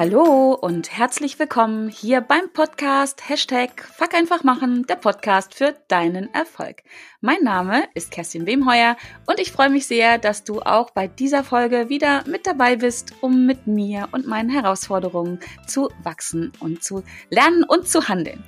[0.00, 6.32] Hallo und herzlich willkommen hier beim Podcast Hashtag Fuck einfach machen, der Podcast für deinen
[6.32, 6.82] Erfolg.
[7.20, 8.96] Mein Name ist Kerstin Wemheuer
[9.26, 13.12] und ich freue mich sehr, dass du auch bei dieser Folge wieder mit dabei bist,
[13.20, 18.42] um mit mir und meinen Herausforderungen zu wachsen und zu lernen und zu handeln.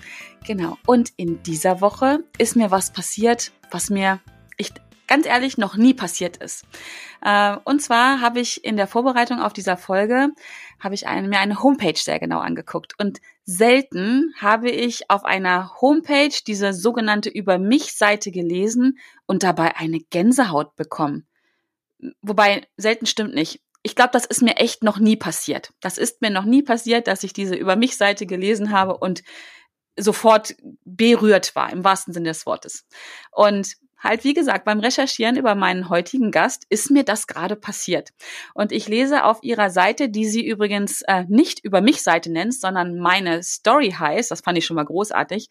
[0.47, 0.79] Genau.
[0.87, 4.21] Und in dieser Woche ist mir was passiert, was mir
[4.57, 4.73] ich
[5.13, 6.65] ganz ehrlich noch nie passiert ist.
[7.21, 10.31] Äh, und zwar habe ich in der Vorbereitung auf dieser Folge
[10.81, 15.83] habe ich eine, mir eine Homepage sehr genau angeguckt und selten habe ich auf einer
[15.83, 21.27] Homepage diese sogenannte über mich Seite gelesen und dabei eine Gänsehaut bekommen.
[22.23, 23.61] Wobei selten stimmt nicht.
[23.83, 25.75] Ich glaube, das ist mir echt noch nie passiert.
[25.81, 29.23] Das ist mir noch nie passiert, dass ich diese über mich Seite gelesen habe und
[29.95, 30.55] sofort
[30.87, 32.87] berührt war, im wahrsten Sinne des Wortes.
[33.31, 38.11] Und halt, wie gesagt, beim Recherchieren über meinen heutigen Gast ist mir das gerade passiert.
[38.55, 42.55] Und ich lese auf ihrer Seite, die sie übrigens äh, nicht über mich Seite nennt,
[42.55, 45.49] sondern meine Story heißt, das fand ich schon mal großartig,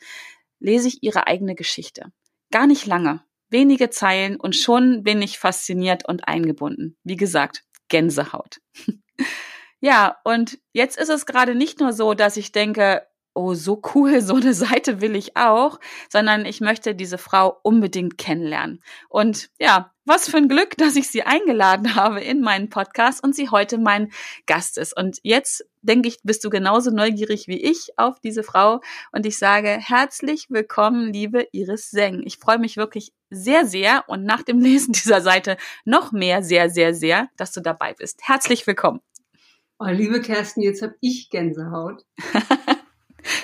[0.60, 2.12] lese ich ihre eigene Geschichte.
[2.52, 6.98] Gar nicht lange, wenige Zeilen und schon bin ich fasziniert und eingebunden.
[7.04, 8.60] Wie gesagt, Gänsehaut.
[9.80, 14.22] ja, und jetzt ist es gerade nicht nur so, dass ich denke, oh, so cool,
[14.22, 15.80] so eine Seite will ich auch,
[16.10, 18.84] sondern ich möchte diese Frau unbedingt kennenlernen.
[19.10, 23.36] Und ja, was für ein Glück, dass ich sie eingeladen habe in meinen Podcast und
[23.36, 24.12] sie heute mein
[24.48, 24.98] Gast ist.
[24.98, 28.82] Und jetzt denke ich, bist du genauso neugierig wie ich auf diese Frau.
[29.12, 32.24] Und ich sage herzlich willkommen, liebe Iris Seng.
[32.26, 36.70] Ich freue mich wirklich sehr, sehr und nach dem Lesen dieser Seite noch mehr, sehr,
[36.70, 38.20] sehr, sehr, dass du dabei bist.
[38.24, 39.02] Herzlich willkommen.
[39.80, 42.06] Oh, liebe Kerstin, jetzt habe ich Gänsehaut.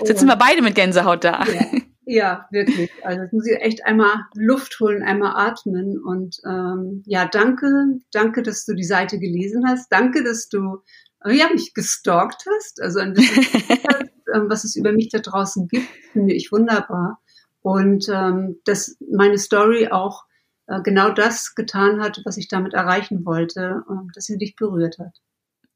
[0.04, 1.44] Sitzen wir beide mit Gänsehaut da.
[1.46, 2.90] Ja, ja, wirklich.
[3.04, 6.00] Also jetzt muss ich echt einmal Luft holen, einmal atmen.
[6.00, 9.92] Und ähm, ja, danke, danke, dass du die Seite gelesen hast.
[9.92, 10.84] Danke, dass du
[11.26, 12.82] äh, ja, mich gestalkt hast.
[12.82, 13.44] Also ein bisschen,
[14.34, 17.20] ähm, was es über mich da draußen gibt, finde ich wunderbar.
[17.62, 20.24] Und ähm, dass meine Story auch
[20.68, 24.98] äh, genau das getan hat, was ich damit erreichen wollte, äh, dass sie dich berührt
[24.98, 25.20] hat.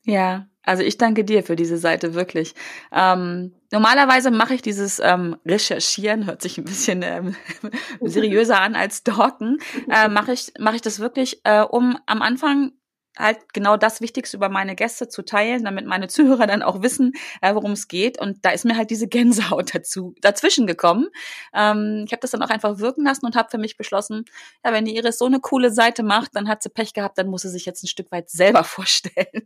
[0.03, 2.53] Ja, also ich danke dir für diese Seite wirklich.
[2.91, 7.35] Ähm, normalerweise mache ich dieses ähm, Recherchieren, hört sich ein bisschen ähm,
[8.01, 9.57] seriöser an als Stalken,
[9.89, 12.73] äh, mache ich mache ich das wirklich, äh, um am Anfang
[13.17, 17.13] halt genau das Wichtigste über meine Gäste zu teilen, damit meine Zuhörer dann auch wissen,
[17.41, 18.19] äh, worum es geht.
[18.19, 21.07] Und da ist mir halt diese Gänsehaut dazu dazwischen gekommen.
[21.53, 24.25] Ähm, ich habe das dann auch einfach wirken lassen und habe für mich beschlossen,
[24.63, 27.27] ja, wenn die Iris so eine coole Seite macht, dann hat sie Pech gehabt, dann
[27.27, 29.45] muss sie sich jetzt ein Stück weit selber vorstellen.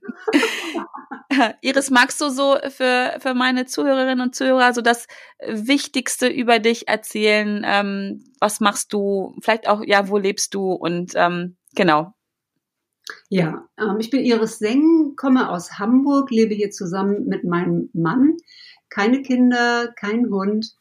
[1.61, 5.07] Iris, magst du so für, für meine Zuhörerinnen und Zuhörer so das
[5.45, 7.63] Wichtigste über dich erzählen?
[7.65, 9.35] Ähm, was machst du?
[9.41, 10.71] Vielleicht auch, ja, wo lebst du?
[10.71, 12.13] Und ähm, genau,
[13.29, 18.38] ja, ähm, ich bin Iris Seng, komme aus Hamburg, lebe hier zusammen mit meinem Mann.
[18.89, 20.75] Keine Kinder, kein Hund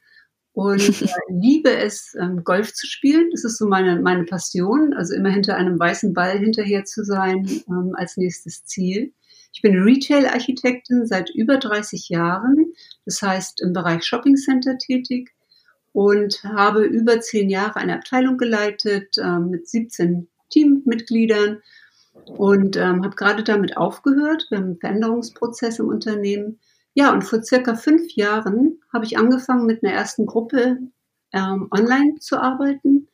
[0.53, 3.31] und äh, liebe es, ähm, Golf zu spielen.
[3.31, 7.47] Das ist so meine, meine Passion, also immer hinter einem weißen Ball hinterher zu sein
[7.69, 9.13] ähm, als nächstes Ziel.
[9.53, 12.73] Ich bin Retail-Architektin seit über 30 Jahren,
[13.05, 15.31] das heißt im Bereich Shopping Center tätig
[15.93, 21.63] und habe über zehn Jahre eine Abteilung geleitet äh, mit 17 Teammitgliedern
[22.27, 24.47] und ähm, habe gerade damit aufgehört.
[24.49, 26.61] Wir haben einen Veränderungsprozess im Unternehmen.
[26.95, 30.79] Ja, und vor circa fünf Jahren habe ich angefangen, mit einer ersten Gruppe
[31.33, 33.09] ähm, online zu arbeiten.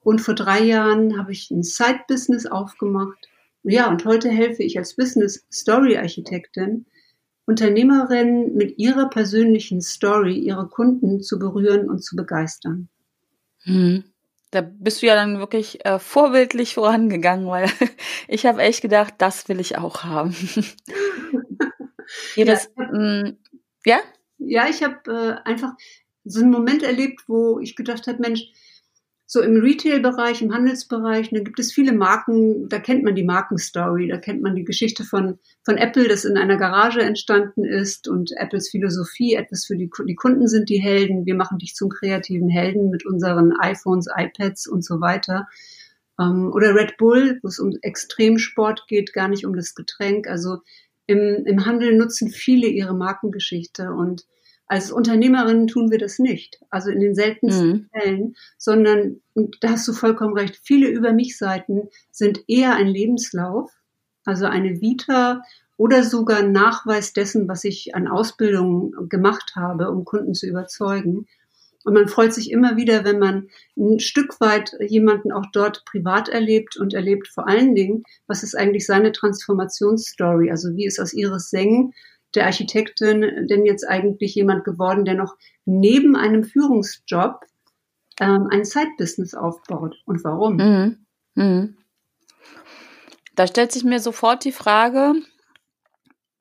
[0.00, 3.28] Und vor drei Jahren habe ich ein Side-Business aufgemacht.
[3.62, 6.86] Ja, und heute helfe ich als Business Story Architektin
[7.50, 12.88] Unternehmerinnen mit ihrer persönlichen Story ihre Kunden zu berühren und zu begeistern.
[13.64, 14.04] Hm.
[14.50, 17.68] Da bist du ja dann wirklich äh, vorbildlich vorangegangen, weil
[18.28, 20.34] ich habe echt gedacht, das will ich auch haben.
[22.34, 23.38] Ja, mm,
[23.84, 24.00] ja?
[24.38, 24.98] Ja, ich habe
[25.44, 25.74] äh, einfach
[26.24, 28.42] so einen Moment erlebt, wo ich gedacht habe, Mensch,
[29.32, 34.08] so im Retail-Bereich, im Handelsbereich, da gibt es viele Marken, da kennt man die Markenstory,
[34.08, 38.32] da kennt man die Geschichte von, von Apple, das in einer Garage entstanden ist und
[38.38, 42.48] Apples Philosophie, etwas für die, die Kunden sind die Helden, wir machen dich zum kreativen
[42.48, 45.46] Helden mit unseren iPhones, iPads und so weiter.
[46.18, 50.26] Ähm, oder Red Bull, wo es um Extremsport geht, gar nicht um das Getränk.
[50.26, 50.58] Also
[51.06, 54.26] im, im Handel nutzen viele ihre Markengeschichte und
[54.70, 56.60] als Unternehmerinnen tun wir das nicht.
[56.70, 57.86] Also in den seltensten mhm.
[57.92, 62.86] Fällen, sondern, und da hast du vollkommen recht, viele über mich Seiten sind eher ein
[62.86, 63.72] Lebenslauf,
[64.24, 65.42] also eine Vita
[65.76, 71.26] oder sogar ein Nachweis dessen, was ich an Ausbildung gemacht habe, um Kunden zu überzeugen.
[71.82, 76.28] Und man freut sich immer wieder, wenn man ein Stück weit jemanden auch dort privat
[76.28, 80.48] erlebt und erlebt vor allen Dingen, was ist eigentlich seine Transformationsstory?
[80.48, 81.92] Also wie ist aus Iris Seng
[82.34, 87.40] der Architektin denn jetzt eigentlich jemand geworden, der noch neben einem Führungsjob
[88.20, 89.96] ähm, ein Side-Business aufbaut?
[90.06, 90.56] Und warum?
[90.56, 91.06] Mhm.
[91.34, 91.76] Mhm.
[93.34, 95.14] Da stellt sich mir sofort die Frage,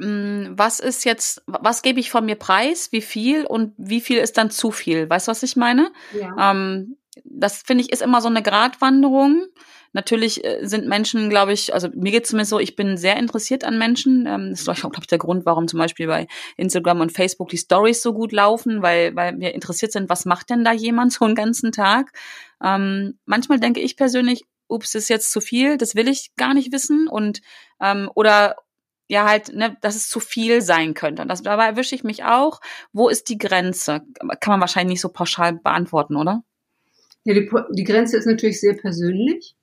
[0.01, 4.18] hm, was ist jetzt, was gebe ich von mir preis, wie viel und wie viel
[4.18, 5.09] ist dann zu viel?
[5.09, 5.92] Weißt du, was ich meine?
[6.13, 6.51] Ja.
[6.51, 9.45] Ähm, das finde ich ist immer so eine Gratwanderung.
[9.94, 13.18] Natürlich äh, sind Menschen, glaube ich, also mir geht es zumindest so, ich bin sehr
[13.18, 14.25] interessiert an Menschen.
[14.27, 16.27] Ähm, das ist, glaube ich, der Grund, warum zum Beispiel bei
[16.57, 20.50] Instagram und Facebook die Stories so gut laufen, weil, weil wir interessiert sind, was macht
[20.50, 22.12] denn da jemand so einen ganzen Tag?
[22.63, 26.71] Ähm, manchmal denke ich persönlich, ups, ist jetzt zu viel, das will ich gar nicht
[26.71, 27.42] wissen und
[27.81, 28.56] ähm, oder
[29.09, 31.24] ja halt, ne, dass es zu viel sein könnte.
[31.24, 32.62] Und das, dabei erwische ich mich auch.
[32.94, 34.03] Wo ist die Grenze?
[34.39, 36.44] Kann man wahrscheinlich nicht so pauschal beantworten, oder?
[37.24, 39.56] Ja, die, die Grenze ist natürlich sehr persönlich.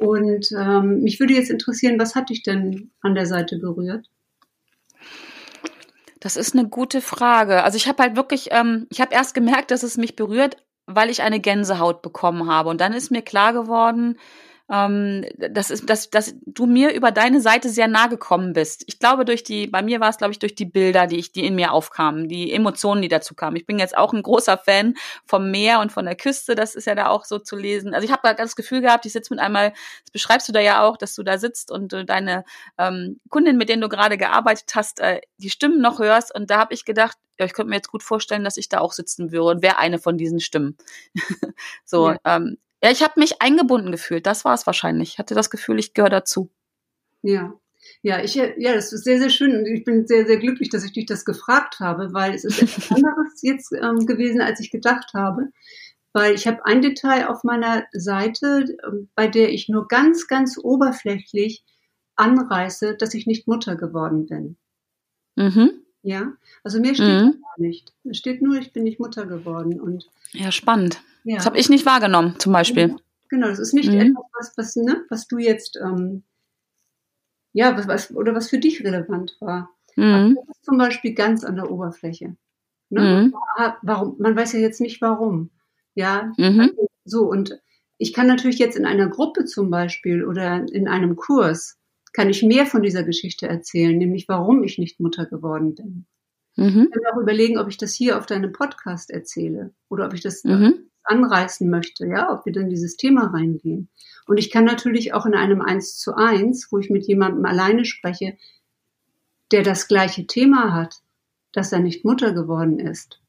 [0.00, 4.08] Und ähm, mich würde jetzt interessieren, was hat dich denn an der Seite berührt?
[6.20, 7.62] Das ist eine gute Frage.
[7.64, 10.56] Also ich habe halt wirklich, ähm, ich habe erst gemerkt, dass es mich berührt,
[10.86, 12.70] weil ich eine Gänsehaut bekommen habe.
[12.70, 14.16] Und dann ist mir klar geworden,
[14.70, 18.84] ähm, das ist, dass, dass du mir über deine Seite sehr nah gekommen bist.
[18.86, 21.32] Ich glaube, durch die, bei mir war es, glaube ich, durch die Bilder, die ich,
[21.32, 23.56] die in mir aufkamen, die Emotionen, die dazu kamen.
[23.56, 24.94] Ich bin jetzt auch ein großer Fan
[25.26, 26.54] vom Meer und von der Küste.
[26.54, 27.94] Das ist ja da auch so zu lesen.
[27.94, 29.70] Also ich habe da das Gefühl gehabt, ich sitze mit einmal,
[30.04, 32.44] das beschreibst du da ja auch, dass du da sitzt und äh, deine
[32.78, 36.32] ähm, Kundin, mit denen du gerade gearbeitet hast, äh, die Stimmen noch hörst.
[36.32, 38.78] Und da habe ich gedacht, ja, ich könnte mir jetzt gut vorstellen, dass ich da
[38.78, 40.76] auch sitzen würde und wäre eine von diesen Stimmen.
[41.84, 42.18] so, ja.
[42.24, 44.26] ähm, ja, ich habe mich eingebunden gefühlt.
[44.26, 45.10] Das war es wahrscheinlich.
[45.10, 46.50] Ich hatte das Gefühl, ich gehöre dazu.
[47.22, 47.54] Ja.
[48.02, 50.84] Ja, ich, ja, das ist sehr, sehr schön und ich bin sehr, sehr glücklich, dass
[50.84, 54.70] ich dich das gefragt habe, weil es ist etwas anderes jetzt ähm, gewesen, als ich
[54.70, 55.48] gedacht habe.
[56.12, 60.58] Weil ich habe ein Detail auf meiner Seite, ähm, bei der ich nur ganz, ganz
[60.58, 61.64] oberflächlich
[62.16, 64.56] anreiße, dass ich nicht Mutter geworden bin.
[65.36, 65.82] Mhm.
[66.02, 66.32] Ja,
[66.64, 67.42] also mir steht mhm.
[67.42, 67.92] gar nicht.
[68.04, 69.80] Es steht nur, ich bin nicht Mutter geworden.
[69.80, 71.02] Und ja, spannend.
[71.24, 71.36] Ja.
[71.36, 72.96] Das habe ich nicht wahrgenommen, zum Beispiel.
[73.28, 74.00] Genau, das ist nicht mhm.
[74.00, 76.24] etwas, was, was, ne, was du jetzt, ähm,
[77.52, 79.70] ja, was, was, oder was für dich relevant war.
[79.96, 80.36] Mhm.
[80.36, 82.36] das ist zum Beispiel ganz an der Oberfläche.
[82.90, 83.32] Ne?
[83.32, 83.34] Mhm.
[83.82, 84.16] Warum?
[84.18, 85.50] Man weiß ja jetzt nicht warum.
[85.94, 86.72] Ja, mhm.
[87.04, 87.60] so und
[87.98, 91.78] ich kann natürlich jetzt in einer Gruppe zum Beispiel oder in einem Kurs
[92.12, 96.06] kann ich mehr von dieser Geschichte erzählen, nämlich warum ich nicht Mutter geworden bin.
[96.56, 96.66] Mhm.
[96.66, 100.14] Ich kann mir auch überlegen, ob ich das hier auf deinem Podcast erzähle oder ob
[100.14, 103.88] ich das mhm anreißen möchte, ja, ob wir dann dieses Thema reingehen.
[104.26, 107.84] Und ich kann natürlich auch in einem Eins zu eins, wo ich mit jemandem alleine
[107.84, 108.36] spreche,
[109.52, 111.02] der das gleiche Thema hat,
[111.52, 113.20] dass er nicht Mutter geworden ist,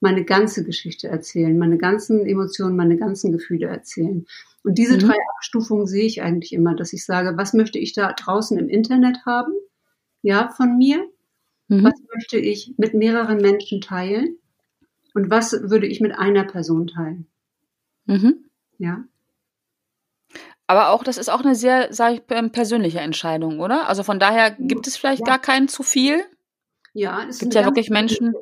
[0.00, 4.26] meine ganze Geschichte erzählen, meine ganzen Emotionen, meine ganzen Gefühle erzählen.
[4.64, 5.00] Und diese mhm.
[5.00, 8.68] drei Abstufungen sehe ich eigentlich immer, dass ich sage, was möchte ich da draußen im
[8.68, 9.52] Internet haben?
[10.22, 11.06] Ja, von mir.
[11.68, 11.84] Mhm.
[11.84, 14.38] Was möchte ich mit mehreren Menschen teilen?
[15.14, 17.26] Und was würde ich mit einer Person teilen?
[18.06, 18.44] Mhm.
[18.78, 19.04] Ja.
[20.66, 23.88] Aber auch, das ist auch eine sehr, sage ich, ähm, persönliche Entscheidung, oder?
[23.88, 25.26] Also von daher gibt es vielleicht ja.
[25.26, 26.24] gar keinen zu viel.
[26.94, 28.34] Ja, es gibt ja wirklich Menschen.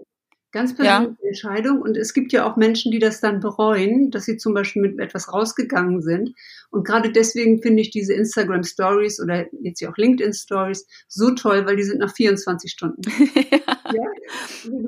[0.53, 1.29] Ganz persönliche ja.
[1.29, 1.81] Entscheidung.
[1.81, 4.99] Und es gibt ja auch Menschen, die das dann bereuen, dass sie zum Beispiel mit
[4.99, 6.35] etwas rausgegangen sind.
[6.71, 11.31] Und gerade deswegen finde ich diese Instagram Stories oder jetzt ja auch LinkedIn Stories so
[11.33, 13.03] toll, weil die sind nach 24 Stunden.
[13.45, 14.05] ja.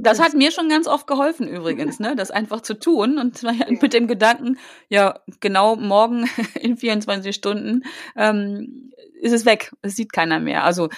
[0.00, 3.42] Das hat mir schon ganz oft geholfen übrigens, ne, das einfach zu tun und
[3.82, 6.28] mit dem Gedanken, ja, genau morgen
[6.60, 7.82] in 24 Stunden
[8.16, 9.72] ähm, ist es weg.
[9.82, 10.64] Es sieht keiner mehr.
[10.64, 10.88] Also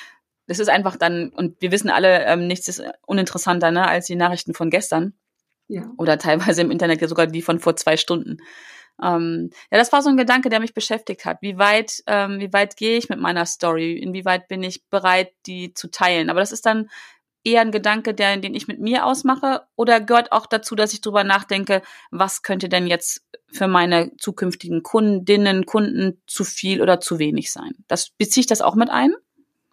[0.46, 4.16] das ist einfach dann, und wir wissen alle, ähm, nichts ist uninteressanter ne, als die
[4.16, 5.14] Nachrichten von gestern.
[5.68, 5.90] Ja.
[5.96, 8.38] Oder teilweise im Internet ja sogar die von vor zwei Stunden.
[9.02, 11.38] Ähm, ja, das war so ein Gedanke, der mich beschäftigt hat.
[11.40, 13.94] Wie weit, ähm, wie weit gehe ich mit meiner Story?
[13.94, 16.30] Inwieweit bin ich bereit, die zu teilen?
[16.30, 16.90] Aber das ist dann
[17.42, 21.00] eher ein Gedanke, der, den ich mit mir ausmache, oder gehört auch dazu, dass ich
[21.00, 23.22] drüber nachdenke, was könnte denn jetzt
[23.52, 27.72] für meine zukünftigen Kundinnen, Kunden zu viel oder zu wenig sein?
[27.86, 29.14] Das beziehe ich das auch mit ein?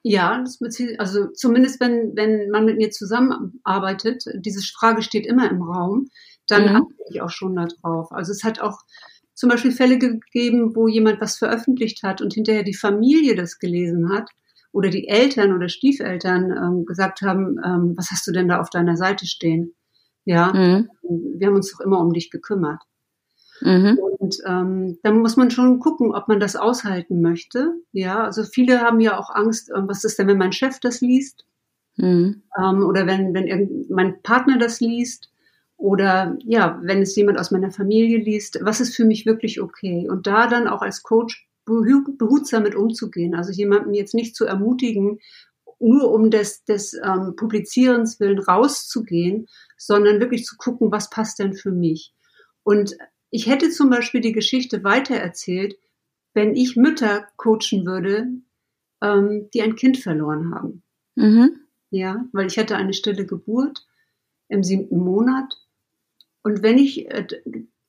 [0.04, 5.50] Ja, das bezieht, also zumindest wenn, wenn man mit mir zusammenarbeitet, diese Frage steht immer
[5.50, 6.08] im Raum,
[6.48, 6.76] dann mhm.
[6.78, 8.12] achte ich auch schon darauf.
[8.12, 8.80] Also es hat auch
[9.34, 14.12] zum Beispiel Fälle gegeben, wo jemand was veröffentlicht hat und hinterher die Familie das gelesen
[14.12, 14.30] hat
[14.72, 18.70] oder die Eltern oder Stiefeltern ähm, gesagt haben, ähm, was hast du denn da auf
[18.70, 19.76] deiner Seite stehen?
[20.26, 20.90] Ja, mhm.
[21.38, 22.82] wir haben uns doch immer um dich gekümmert.
[23.62, 24.00] Mhm.
[24.20, 27.76] Und ähm, da muss man schon gucken, ob man das aushalten möchte.
[27.92, 31.02] Ja, also viele haben ja auch Angst, äh, was ist denn, wenn mein Chef das
[31.02, 31.46] liest?
[31.98, 32.42] Mhm.
[32.58, 35.30] Ähm, oder wenn, wenn mein Partner das liest?
[35.78, 40.08] Oder ja, wenn es jemand aus meiner Familie liest, was ist für mich wirklich okay?
[40.10, 43.36] Und da dann auch als Coach behutsam mit umzugehen.
[43.36, 45.20] Also jemanden jetzt nicht zu ermutigen,
[45.80, 51.54] nur um des, des ähm, Publizierens willen rauszugehen, sondern wirklich zu gucken, was passt denn
[51.54, 52.14] für mich.
[52.64, 52.96] Und
[53.32, 55.78] ich hätte zum Beispiel die Geschichte weitererzählt,
[56.34, 58.28] wenn ich Mütter coachen würde,
[59.02, 60.84] ähm, die ein Kind verloren haben.
[61.16, 61.62] Mhm.
[61.90, 63.86] Ja, weil ich hatte eine stille Geburt
[64.48, 65.58] im siebten Monat.
[66.44, 67.26] Und wenn ich äh,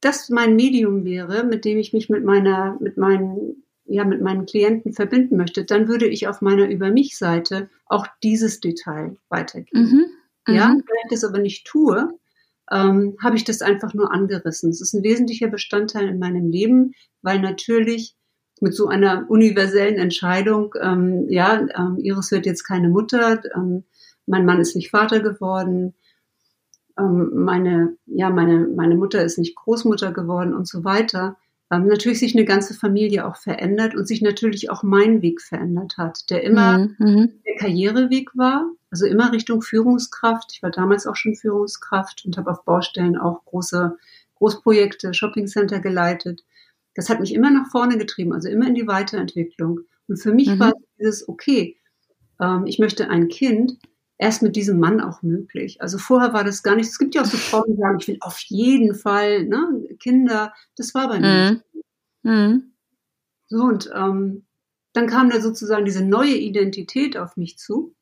[0.00, 4.46] das mein Medium wäre, mit dem ich mich mit meiner, mit meinen, ja, mit meinen
[4.46, 9.82] Klienten verbinden möchte, dann würde ich auf meiner Über mich Seite auch dieses Detail weitergeben.
[9.82, 10.54] Mhm.
[10.54, 10.82] Ja, mhm.
[10.86, 12.18] wenn ich das aber nicht tue,
[12.72, 14.70] ähm, habe ich das einfach nur angerissen.
[14.70, 18.16] Es ist ein wesentlicher Bestandteil in meinem Leben, weil natürlich
[18.60, 23.84] mit so einer universellen Entscheidung, ähm, ja, ähm, Iris wird jetzt keine Mutter, ähm,
[24.26, 25.94] mein Mann ist nicht Vater geworden,
[26.98, 31.36] ähm, meine, ja, meine, meine Mutter ist nicht Großmutter geworden und so weiter,
[31.72, 35.96] ähm, natürlich sich eine ganze Familie auch verändert und sich natürlich auch mein Weg verändert
[35.96, 36.96] hat, der immer mhm.
[36.98, 37.32] mhm.
[37.46, 40.52] der Karriereweg war, also immer Richtung Führungskraft.
[40.52, 43.96] Ich war damals auch schon Führungskraft und habe auf Baustellen auch große
[44.34, 46.44] Großprojekte, Shoppingcenter geleitet.
[46.94, 49.80] Das hat mich immer nach vorne getrieben, also immer in die Weiterentwicklung.
[50.08, 50.60] Und für mich mhm.
[50.60, 51.78] war dieses, okay,
[52.38, 53.78] ähm, ich möchte ein Kind,
[54.22, 55.82] erst mit diesem Mann auch möglich.
[55.82, 56.88] Also vorher war das gar nicht.
[56.88, 60.54] Es gibt ja auch so Frauen, die sagen, ich will auf jeden Fall ne, Kinder.
[60.76, 61.60] Das war bei mir.
[62.22, 62.30] Mhm.
[62.30, 62.72] Mhm.
[63.48, 64.44] So und ähm,
[64.92, 67.96] dann kam da sozusagen diese neue Identität auf mich zu.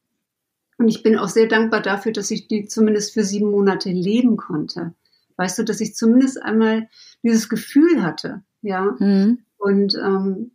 [0.77, 4.37] Und ich bin auch sehr dankbar dafür, dass ich die zumindest für sieben Monate leben
[4.37, 4.93] konnte.
[5.37, 6.91] Weißt du, dass ich zumindest einmal
[7.23, 8.95] dieses Gefühl hatte, ja.
[8.99, 9.39] Mhm.
[9.57, 10.51] Und ähm,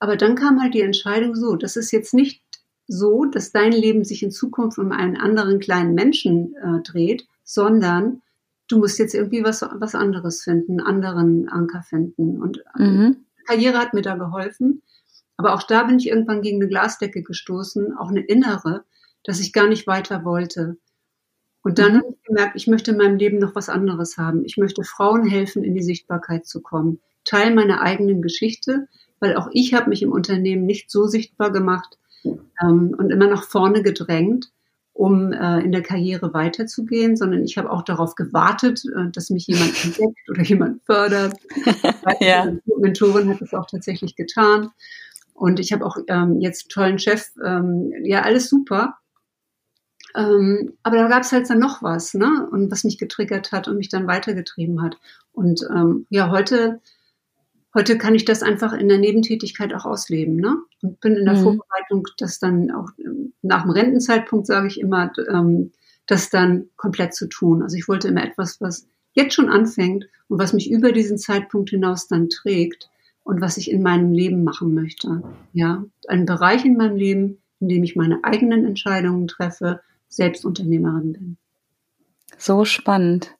[0.00, 2.43] aber dann kam halt die Entscheidung so, das ist jetzt nicht
[2.86, 8.22] so, dass dein Leben sich in Zukunft um einen anderen kleinen Menschen äh, dreht, sondern
[8.68, 12.40] du musst jetzt irgendwie was, was anderes finden, einen anderen Anker finden.
[12.40, 13.16] Und äh, mhm.
[13.46, 14.82] Karriere hat mir da geholfen.
[15.36, 18.84] Aber auch da bin ich irgendwann gegen eine Glasdecke gestoßen, auch eine innere,
[19.24, 20.76] dass ich gar nicht weiter wollte.
[21.62, 21.98] Und dann mhm.
[21.98, 24.44] habe ich gemerkt, ich möchte in meinem Leben noch was anderes haben.
[24.44, 27.00] Ich möchte Frauen helfen, in die Sichtbarkeit zu kommen.
[27.24, 28.86] Teil meiner eigenen Geschichte,
[29.18, 33.44] weil auch ich habe mich im Unternehmen nicht so sichtbar gemacht, ähm, und immer nach
[33.44, 34.50] vorne gedrängt,
[34.92, 39.46] um äh, in der Karriere weiterzugehen, sondern ich habe auch darauf gewartet, äh, dass mich
[39.46, 41.36] jemand entdeckt oder jemand fördert.
[42.20, 42.46] ja.
[42.46, 44.70] Die Mentorin hat das auch tatsächlich getan.
[45.34, 47.30] Und ich habe auch ähm, jetzt einen tollen Chef.
[47.44, 48.98] Ähm, ja, alles super.
[50.14, 52.48] Ähm, aber da gab es halt dann noch was, ne?
[52.52, 54.96] Und was mich getriggert hat und mich dann weitergetrieben hat.
[55.32, 56.80] Und ähm, ja, heute
[57.74, 60.36] heute kann ich das einfach in der Nebentätigkeit auch ausleben.
[60.36, 60.56] Ne?
[60.82, 61.42] Und bin in der mhm.
[61.42, 65.72] Vorbereitung, das dann auch ähm, nach dem Rentenzeitpunkt, sage ich immer, ähm,
[66.06, 67.62] das dann komplett zu tun.
[67.62, 71.70] Also ich wollte immer etwas, was jetzt schon anfängt und was mich über diesen Zeitpunkt
[71.70, 72.90] hinaus dann trägt
[73.22, 75.22] und was ich in meinem Leben machen möchte.
[75.52, 81.12] Ja, ein Bereich in meinem Leben, in dem ich meine eigenen Entscheidungen treffe, selbst Unternehmerin
[81.12, 81.36] bin.
[82.36, 83.34] So spannend.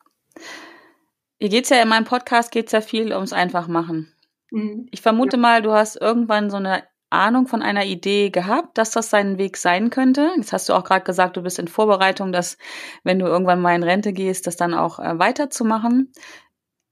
[1.39, 4.14] Hier geht's ja in meinem Podcast geht's ja viel ums Einfachmachen.
[4.55, 4.87] Mhm.
[4.93, 5.41] Ich vermute ja.
[5.41, 9.57] mal, du hast irgendwann so eine Ahnung von einer Idee gehabt, dass das sein Weg
[9.57, 10.31] sein könnte.
[10.37, 12.57] Jetzt hast du auch gerade gesagt, du bist in Vorbereitung, dass
[13.03, 16.13] wenn du irgendwann mal in Rente gehst, das dann auch äh, weiterzumachen.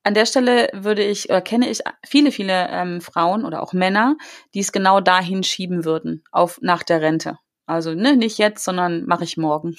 [0.04, 4.16] An der Stelle würde ich oder kenne ich viele, viele ähm, Frauen oder auch Männer,
[4.54, 7.38] die es genau dahin schieben würden, auf nach der Rente.
[7.66, 9.76] Also ne, nicht jetzt, sondern mache ich morgen.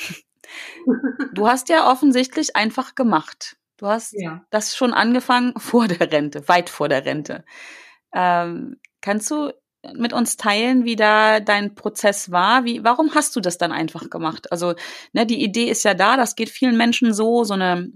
[1.33, 3.57] du hast ja offensichtlich einfach gemacht.
[3.83, 4.45] Du hast ja.
[4.49, 7.43] das schon angefangen vor der Rente, weit vor der Rente.
[8.15, 9.51] Ähm, kannst du
[9.93, 12.63] mit uns teilen, wie da dein Prozess war?
[12.63, 14.49] Wie, warum hast du das dann einfach gemacht?
[14.53, 14.75] Also,
[15.11, 17.91] ne, die Idee ist ja da, das geht vielen Menschen so, so eine,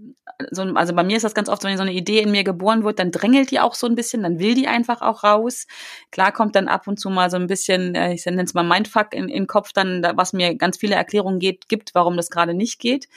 [0.52, 2.84] so, also bei mir ist das ganz oft, wenn so eine Idee in mir geboren
[2.84, 5.68] wird, dann drängelt die auch so ein bisschen, dann will die einfach auch raus.
[6.12, 8.64] Klar kommt dann ab und zu mal so ein bisschen, äh, ich nenne es mal
[8.64, 12.30] Mindfuck in, in den Kopf, dann, was mir ganz viele Erklärungen geht, gibt, warum das
[12.30, 13.08] gerade nicht geht.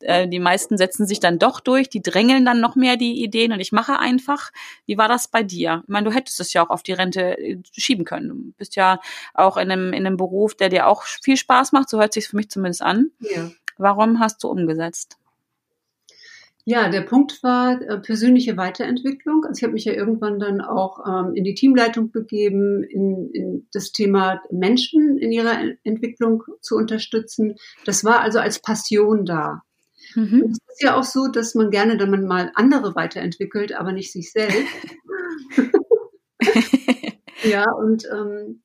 [0.00, 3.52] Äh, die meisten setzen sich dann doch durch, die drängeln dann noch mehr die Ideen
[3.52, 4.50] und ich mache einfach.
[4.86, 5.82] Wie war das bei dir?
[5.82, 8.28] Ich meine, du hättest es ja auch auf die Rente äh, schieben können.
[8.28, 9.00] Du bist ja
[9.34, 12.28] auch in einem, in einem Beruf, der dir auch viel Spaß macht, so hört sich
[12.28, 13.10] für mich zumindest an.
[13.20, 13.50] Ja.
[13.76, 15.18] Warum hast du umgesetzt?
[16.70, 19.42] Ja, der Punkt war äh, persönliche Weiterentwicklung.
[19.46, 23.66] Also ich habe mich ja irgendwann dann auch ähm, in die Teamleitung begeben, in, in
[23.72, 27.54] das Thema Menschen in ihrer Entwicklung zu unterstützen.
[27.86, 29.62] Das war also als Passion da.
[30.14, 30.52] Mhm.
[30.52, 34.32] Es ist ja auch so, dass man gerne dann mal andere weiterentwickelt, aber nicht sich
[34.32, 34.66] selbst.
[37.44, 38.62] ja, und ähm,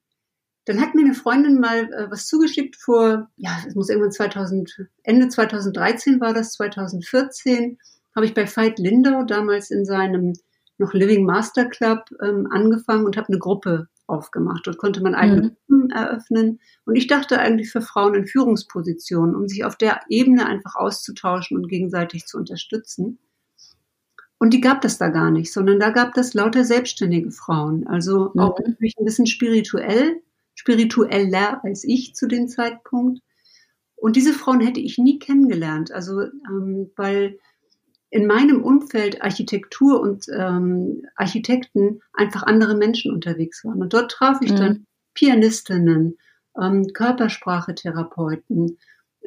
[0.65, 4.87] dann hat mir eine Freundin mal äh, was zugeschickt vor, ja, es muss irgendwann 2000,
[5.03, 7.77] Ende 2013 war das, 2014,
[8.15, 10.33] habe ich bei Veit Lindau damals in seinem
[10.77, 14.67] noch Living Master Club ähm, angefangen und habe eine Gruppe aufgemacht.
[14.67, 15.89] Dort konnte man eigene mhm.
[15.89, 16.59] eröffnen.
[16.85, 21.57] Und ich dachte eigentlich für Frauen in Führungspositionen, um sich auf der Ebene einfach auszutauschen
[21.57, 23.19] und gegenseitig zu unterstützen.
[24.39, 27.87] Und die gab es da gar nicht, sondern da gab es lauter selbstständige Frauen.
[27.87, 28.41] Also mhm.
[28.41, 30.21] auch natürlich ein bisschen spirituell,
[30.53, 33.21] spiritueller als ich zu dem Zeitpunkt.
[33.95, 35.93] Und diese Frauen hätte ich nie kennengelernt.
[35.93, 37.39] Also, ähm, weil
[38.13, 43.81] in meinem Umfeld Architektur und ähm, Architekten einfach andere Menschen unterwegs waren.
[43.81, 44.57] Und dort traf ich mhm.
[44.57, 46.19] dann Pianistinnen,
[46.61, 48.77] ähm, Körpersprachetherapeuten,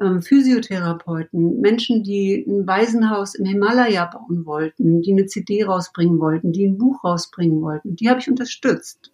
[0.00, 6.52] ähm, Physiotherapeuten, Menschen, die ein Waisenhaus im Himalaya bauen wollten, die eine CD rausbringen wollten,
[6.52, 7.96] die ein Buch rausbringen wollten.
[7.96, 9.10] Die habe ich unterstützt.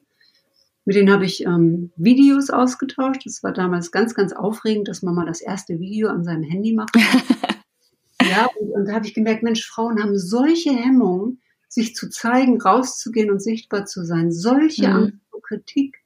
[0.85, 3.25] Mit denen habe ich ähm, Videos ausgetauscht.
[3.25, 6.75] Das war damals ganz, ganz aufregend, dass man mal das erste Video an seinem Handy
[6.75, 6.95] macht.
[8.31, 12.61] ja, und, und da habe ich gemerkt, Mensch, Frauen haben solche Hemmungen, sich zu zeigen,
[12.61, 14.31] rauszugehen und sichtbar zu sein.
[14.31, 14.95] Solche mhm.
[14.95, 15.97] Angst vor Kritik.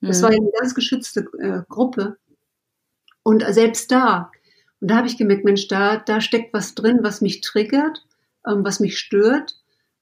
[0.00, 0.22] Das mhm.
[0.22, 2.16] war eine ganz geschützte äh, Gruppe.
[3.22, 4.30] Und selbst da,
[4.80, 8.06] und da habe ich gemerkt, Mensch, da, da steckt was drin, was mich triggert,
[8.46, 9.56] ähm, was mich stört.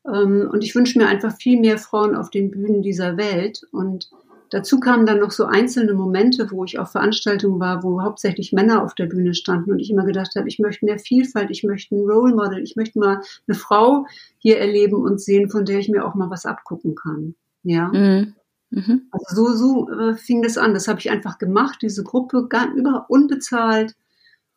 [0.06, 3.62] Ähm, und ich wünsche mir einfach viel mehr Frauen auf den Bühnen dieser Welt.
[3.72, 4.10] Und
[4.50, 8.82] dazu kamen dann noch so einzelne Momente, wo ich auf Veranstaltungen war, wo hauptsächlich Männer
[8.82, 11.94] auf der Bühne standen und ich immer gedacht habe, ich möchte mehr Vielfalt, ich möchte
[11.94, 14.06] ein Role Model, ich möchte mal eine Frau
[14.38, 17.34] hier erleben und sehen, von der ich mir auch mal was abgucken kann.
[17.62, 17.88] Ja.
[17.88, 18.34] Mhm.
[18.70, 19.08] Mhm.
[19.10, 20.74] Also so, so äh, fing das an.
[20.74, 23.94] Das habe ich einfach gemacht, diese Gruppe, gar, über unbezahlt.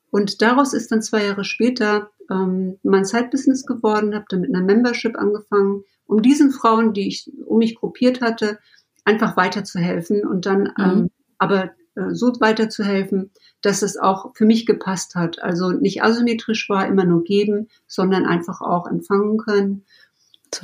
[0.09, 4.63] Und daraus ist dann zwei Jahre später ähm, mein Side-Business geworden, habe dann mit einer
[4.63, 8.59] Membership angefangen, um diesen Frauen, die ich um mich gruppiert hatte,
[9.07, 10.73] einfach weiterzuhelfen und dann mhm.
[10.77, 15.41] ähm, aber äh, so weiterzuhelfen, dass es auch für mich gepasst hat.
[15.41, 19.85] Also nicht asymmetrisch war, immer nur geben, sondern einfach auch empfangen können.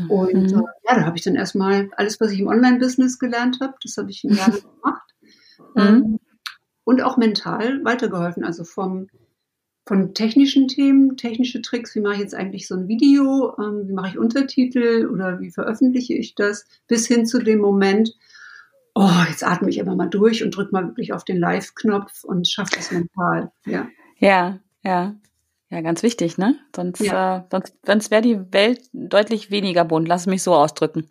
[0.09, 0.59] Und mhm.
[0.59, 3.97] äh, ja, da habe ich dann erstmal alles, was ich im Online-Business gelernt habe, das
[3.97, 5.13] habe ich ein Jahr gemacht.
[5.75, 5.81] Mhm.
[5.81, 6.19] Ähm,
[6.83, 8.43] und auch mental weitergeholfen.
[8.43, 9.07] Also vom
[9.85, 13.93] von technischen Themen, technische Tricks, wie mache ich jetzt eigentlich so ein Video, ähm, wie
[13.93, 18.15] mache ich Untertitel oder wie veröffentliche ich das, bis hin zu dem Moment,
[18.95, 22.47] oh, jetzt atme ich immer mal durch und drücke mal wirklich auf den Live-Knopf und
[22.47, 23.51] schaffe das mental.
[23.65, 25.15] Ja, ja, ja.
[25.69, 26.59] Ja, ganz wichtig, ne?
[26.75, 27.37] Sonst, ja.
[27.37, 30.07] äh, sonst, sonst wäre die Welt deutlich weniger bunt.
[30.07, 31.09] Lass mich so ausdrücken.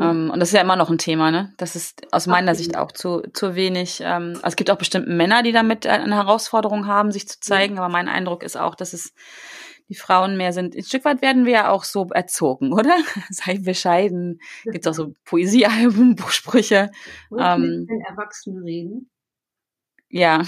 [0.00, 1.52] Ähm, und das ist ja immer noch ein Thema, ne?
[1.58, 4.00] Das ist aus meiner Sicht auch zu, zu wenig.
[4.02, 7.78] Ähm, also es gibt auch bestimmt Männer, die damit eine Herausforderung haben, sich zu zeigen,
[7.78, 9.14] aber mein Eindruck ist auch, dass es
[9.88, 10.76] die Frauen mehr sind.
[10.76, 12.94] Ein Stück weit werden wir ja auch so erzogen, oder?
[13.30, 14.40] Sei bescheiden.
[14.64, 16.90] Gibt auch so Poesiealben, Buchsprüche.
[17.38, 19.10] ähm, mit Erwachsenen reden.
[20.10, 20.42] Ja.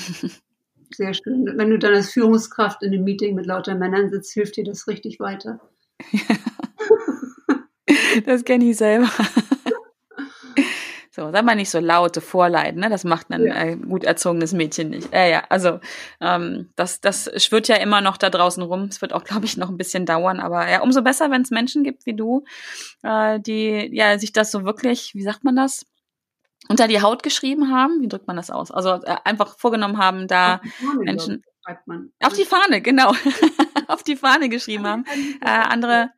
[0.92, 1.46] Sehr schön.
[1.56, 4.88] Wenn du dann als Führungskraft in einem Meeting mit lauter Männern sitzt, hilft dir das
[4.88, 5.60] richtig weiter.
[6.10, 6.20] Ja.
[8.24, 9.10] Das kenne ich selber.
[11.20, 12.88] So, sag mal nicht so laute Vorleiden, ne?
[12.88, 13.54] Das macht ein ja.
[13.62, 15.12] äh, gut erzogenes Mädchen nicht.
[15.12, 15.78] Äh, ja, also
[16.18, 18.84] ähm, das, das schwirrt ja immer noch da draußen rum.
[18.84, 21.50] Es wird auch, glaube ich, noch ein bisschen dauern, aber ja, umso besser, wenn es
[21.50, 22.44] Menschen gibt wie du,
[23.02, 25.84] äh, die ja sich das so wirklich, wie sagt man das?
[26.68, 28.70] unter die Haut geschrieben haben, wie drückt man das aus?
[28.70, 30.62] Also äh, einfach vorgenommen haben, da
[31.02, 31.42] Menschen
[32.22, 33.12] auf die Fahne, genau,
[33.88, 35.04] auf die Fahne geschrieben haben,
[35.42, 36.12] äh, andere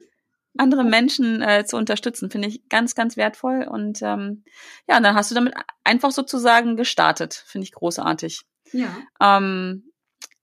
[0.58, 3.66] andere Menschen äh, zu unterstützen, finde ich ganz, ganz wertvoll.
[3.68, 4.44] Und ähm,
[4.88, 7.44] ja, und dann hast du damit einfach sozusagen gestartet.
[7.46, 8.42] Finde ich großartig.
[8.72, 8.88] Ja.
[9.20, 9.84] Ähm,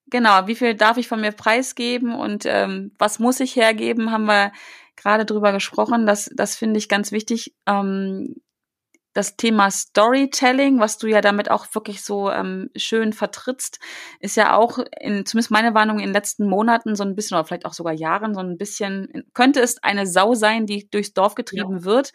[0.08, 4.26] genau, wie viel darf ich von mir preisgeben und ähm, was muss ich hergeben, haben
[4.26, 4.52] wir
[4.96, 6.06] gerade drüber gesprochen.
[6.06, 7.56] Das, das finde ich ganz wichtig.
[7.66, 8.36] Ähm,
[9.14, 13.80] das Thema Storytelling, was du ja damit auch wirklich so ähm, schön vertrittst,
[14.20, 17.46] ist ja auch, in, zumindest meine Warnung in den letzten Monaten so ein bisschen, oder
[17.46, 21.36] vielleicht auch sogar Jahren, so ein bisschen, könnte es eine Sau sein, die durchs Dorf
[21.36, 21.84] getrieben ja.
[21.86, 22.12] wird.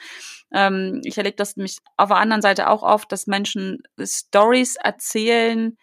[0.53, 5.77] Ähm, ich erlebe das nämlich auf der anderen Seite auch oft, dass Menschen Stories erzählen,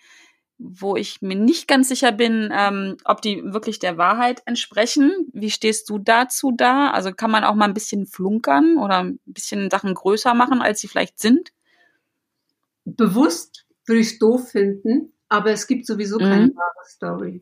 [0.63, 5.11] wo ich mir nicht ganz sicher bin, ähm, ob die wirklich der Wahrheit entsprechen.
[5.33, 6.91] Wie stehst du dazu da?
[6.91, 10.79] Also kann man auch mal ein bisschen flunkern oder ein bisschen Sachen größer machen, als
[10.79, 11.51] sie vielleicht sind?
[12.85, 16.55] Bewusst würde ich es doof finden, aber es gibt sowieso keine mhm.
[16.55, 17.41] wahre Story.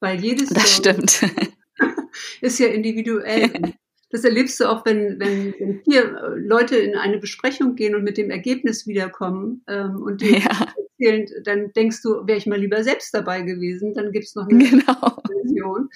[0.00, 1.22] Weil jedes Das stimmt.
[2.40, 3.74] ist ja individuell.
[4.10, 8.18] Das erlebst du auch, wenn, wenn, wenn vier Leute in eine Besprechung gehen und mit
[8.18, 12.82] dem Ergebnis wiederkommen ähm, und die ja erzählen, dann denkst du, wäre ich mal lieber
[12.82, 15.22] selbst dabei gewesen, dann gibt's noch eine genau.
[15.26, 15.88] Version.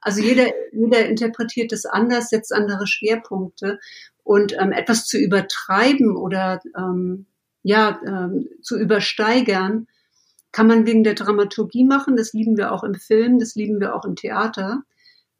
[0.00, 3.78] Also jeder, jeder interpretiert es anders, setzt andere Schwerpunkte
[4.22, 7.26] und ähm, etwas zu übertreiben oder ähm,
[7.62, 9.86] ja ähm, zu übersteigern,
[10.52, 12.16] kann man wegen der Dramaturgie machen.
[12.16, 14.82] Das lieben wir auch im Film, das lieben wir auch im Theater.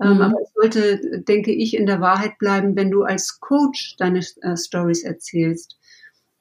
[0.02, 0.22] Ähm, mhm.
[0.22, 4.56] aber es sollte, denke ich, in der Wahrheit bleiben, wenn du als Coach deine äh,
[4.56, 5.78] Stories erzählst.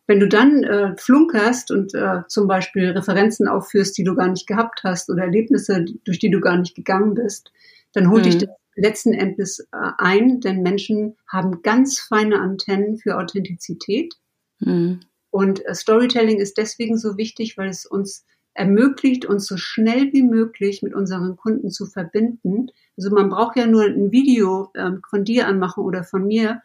[0.06, 4.48] Wenn du dann äh, flunkerst und äh, zum Beispiel Referenzen aufführst, die du gar nicht
[4.48, 7.52] gehabt hast oder Erlebnisse, durch die du gar nicht gegangen bist,
[7.94, 8.30] dann holt mhm.
[8.30, 9.66] dich das letzten Endes äh,
[9.98, 14.16] ein, denn Menschen haben ganz feine Antennen für Authentizität.
[14.60, 15.02] Mhm.
[15.30, 20.24] Und äh, Storytelling ist deswegen so wichtig, weil es uns ermöglicht, uns so schnell wie
[20.24, 22.68] möglich mit unseren Kunden zu verbinden.
[22.98, 26.62] Also man braucht ja nur ein Video äh, von dir anmachen oder von mir,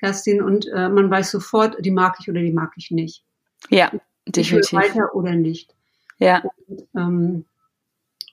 [0.00, 3.22] Kerstin, und äh, man weiß sofort, die mag ich oder die mag ich nicht.
[3.68, 3.92] Ja,
[4.26, 4.72] definitiv.
[4.72, 5.74] Ich weiter oder nicht.
[6.18, 6.42] Ja.
[6.66, 7.44] Und, ähm,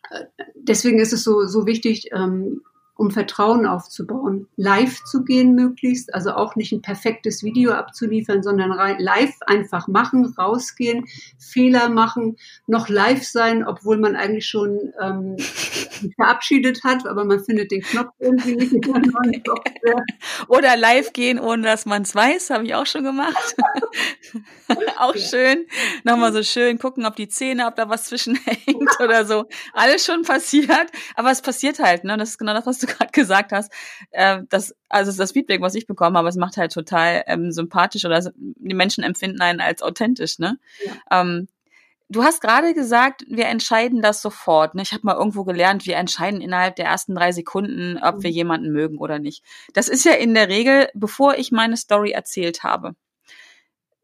[0.09, 0.25] äh,
[0.55, 2.61] deswegen ist es so, so wichtig, ähm,
[2.97, 8.71] um Vertrauen aufzubauen, live zu gehen möglichst, also auch nicht ein perfektes Video abzuliefern, sondern
[8.99, 11.05] live einfach machen, rausgehen,
[11.39, 15.37] Fehler machen, noch live sein, obwohl man eigentlich schon ähm,
[16.15, 18.73] verabschiedet hat, aber man findet den Knopf irgendwie nicht.
[20.47, 23.55] Oder live gehen, ohne dass man es weiß, habe ich auch schon gemacht.
[24.97, 25.21] auch ja.
[25.21, 25.67] schön.
[26.03, 28.67] Nochmal so schön gucken, ob die Zähne, ob da was zwischenhängt
[28.99, 29.45] oder so.
[29.73, 32.17] Alles schon passiert, aber es passiert halt, ne?
[32.17, 33.71] Das ist genau das, was du gerade gesagt hast,
[34.11, 38.05] äh, das, also das Feedback, was ich bekommen habe, es macht halt total ähm, sympathisch
[38.05, 40.59] oder die Menschen empfinden einen als authentisch, ne?
[40.85, 41.21] Ja.
[41.21, 41.47] Ähm,
[42.09, 44.75] Du hast gerade gesagt, wir entscheiden das sofort.
[44.75, 44.81] Ne?
[44.81, 48.35] Ich habe mal irgendwo gelernt, wir entscheiden innerhalb der ersten drei Sekunden, ob wir mhm.
[48.35, 49.43] jemanden mögen oder nicht.
[49.73, 52.95] Das ist ja in der Regel, bevor ich meine Story erzählt habe.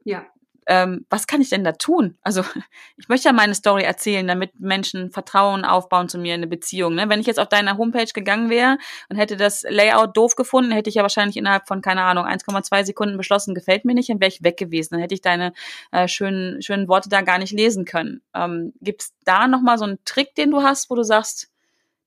[0.03, 0.25] Ja
[0.67, 2.17] ähm, was kann ich denn da tun?
[2.21, 2.43] Also
[2.97, 6.95] ich möchte ja meine Story erzählen, damit Menschen Vertrauen aufbauen zu mir in eine Beziehung.
[6.95, 7.09] Ne?
[7.09, 8.77] Wenn ich jetzt auf deine Homepage gegangen wäre
[9.09, 12.85] und hätte das Layout doof gefunden, hätte ich ja wahrscheinlich innerhalb von, keine Ahnung, 1,2
[12.85, 14.95] Sekunden beschlossen, gefällt mir nicht, dann wäre ich weg gewesen.
[14.95, 15.53] Dann hätte ich deine
[15.91, 18.21] äh, schönen, schönen Worte da gar nicht lesen können.
[18.33, 21.49] Ähm, Gibt es da nochmal so einen Trick, den du hast, wo du sagst,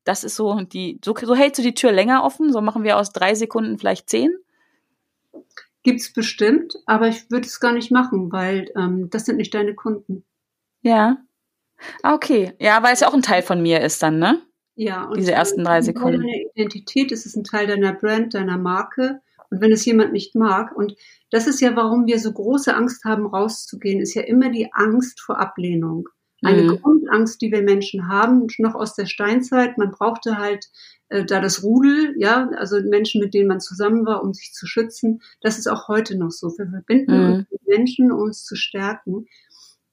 [0.04, 2.96] das ist so die, so, so hältst du die Tür länger offen, so machen wir
[2.96, 4.30] aus drei Sekunden vielleicht zehn?
[5.86, 9.76] Gibt's bestimmt, aber ich würde es gar nicht machen, weil ähm, das sind nicht deine
[9.76, 10.24] Kunden.
[10.82, 11.18] Ja.
[12.02, 12.54] Ah, okay.
[12.58, 14.42] Ja, weil es ja auch ein Teil von mir ist dann, ne?
[14.74, 15.04] Ja.
[15.04, 16.22] Und Diese ersten drei Sekunden.
[16.22, 19.20] Deine Identität ist es ein Teil deiner Brand, deiner Marke.
[19.48, 20.96] Und wenn es jemand nicht mag, und
[21.30, 25.20] das ist ja, warum wir so große Angst haben, rauszugehen, ist ja immer die Angst
[25.20, 26.08] vor Ablehnung.
[26.42, 26.80] Eine mhm.
[26.82, 29.78] Grundangst, die wir Menschen haben, noch aus der Steinzeit.
[29.78, 30.68] Man brauchte halt
[31.08, 34.66] äh, da das Rudel, ja, also Menschen, mit denen man zusammen war, um sich zu
[34.66, 35.22] schützen.
[35.40, 36.48] Das ist auch heute noch so.
[36.58, 37.32] Wir verbinden mhm.
[37.32, 39.26] uns mit Menschen, um uns zu stärken.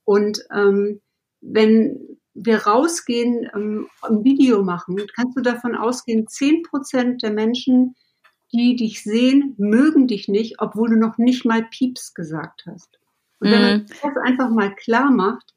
[0.06, 1.02] Und ähm,
[1.41, 7.95] wenn wir rausgehen, ähm, ein Video machen, kannst du davon ausgehen, zehn Prozent der Menschen,
[8.52, 12.99] die dich sehen, mögen dich nicht, obwohl du noch nicht mal Pieps gesagt hast.
[13.39, 13.86] Und wenn man mhm.
[13.88, 15.54] das einfach mal klar macht,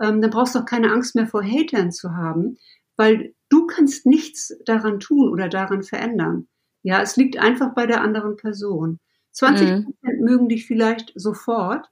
[0.00, 2.58] ähm, dann brauchst du auch keine Angst mehr vor Hatern zu haben,
[2.96, 6.48] weil du kannst nichts daran tun oder daran verändern.
[6.82, 8.98] Ja, es liegt einfach bei der anderen Person.
[9.32, 9.84] 20 mhm.
[9.84, 10.24] Prozent mhm.
[10.24, 11.88] mögen dich vielleicht sofort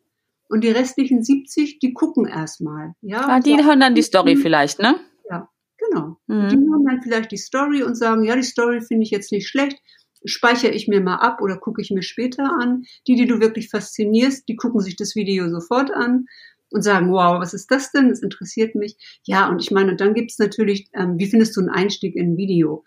[0.49, 2.95] und die restlichen 70, die gucken erstmal.
[3.03, 4.97] Ja, ah, die hören dann die Story vielleicht, ne?
[5.29, 6.17] Ja, genau.
[6.27, 6.49] Mhm.
[6.49, 9.47] Die hören dann vielleicht die Story und sagen, ja, die Story finde ich jetzt nicht
[9.47, 9.79] schlecht,
[10.25, 12.85] speichere ich mir mal ab oder gucke ich mir später an.
[13.07, 16.27] Die, die du wirklich faszinierst, die gucken sich das Video sofort an
[16.71, 18.09] und sagen, wow, was ist das denn?
[18.09, 18.97] Das interessiert mich.
[19.25, 22.17] Ja, und ich meine, und dann gibt es natürlich, ähm, wie findest du einen Einstieg
[22.17, 22.85] in ein Video?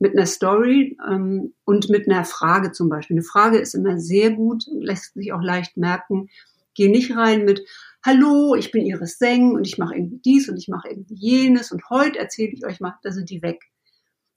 [0.00, 3.14] Mit einer Story ähm, und mit einer Frage zum Beispiel.
[3.14, 6.28] Eine Frage ist immer sehr gut, lässt sich auch leicht merken.
[6.74, 7.62] Geh nicht rein mit,
[8.04, 11.70] hallo, ich bin Iris Seng und ich mache irgendwie dies und ich mache irgendwie jenes
[11.70, 13.60] und heute erzähle ich euch mal, da sind die weg.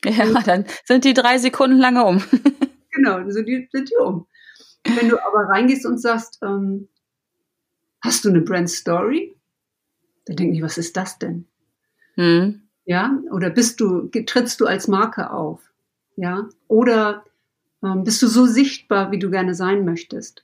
[0.06, 2.24] Ja, dann sind die drei Sekunden lange um.
[2.92, 4.28] genau, dann sind die, sind die um.
[4.84, 6.88] Wenn du aber reingehst und sagst, ähm,
[8.02, 9.36] Hast du eine Brand Story?
[10.26, 11.46] Dann denken die, was ist das denn?
[12.16, 12.62] Mhm.
[12.86, 15.62] Ja, oder bist du, trittst du als Marke auf?
[16.16, 17.26] Ja, oder
[17.84, 20.44] ähm, bist du so sichtbar, wie du gerne sein möchtest?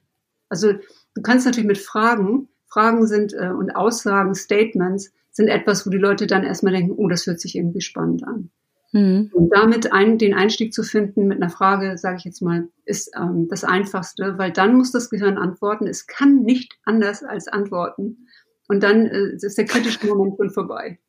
[0.49, 0.73] Also
[1.15, 5.97] du kannst natürlich mit Fragen, Fragen sind äh, und Aussagen, Statements sind etwas, wo die
[5.97, 8.51] Leute dann erstmal denken, oh, das hört sich irgendwie spannend an.
[8.93, 9.31] Mhm.
[9.33, 13.11] Und damit ein, den Einstieg zu finden mit einer Frage, sage ich jetzt mal, ist
[13.17, 15.87] ähm, das Einfachste, weil dann muss das Gehirn antworten.
[15.87, 18.27] Es kann nicht anders als antworten.
[18.69, 20.99] Und dann äh, ist der kritische Moment schon vorbei.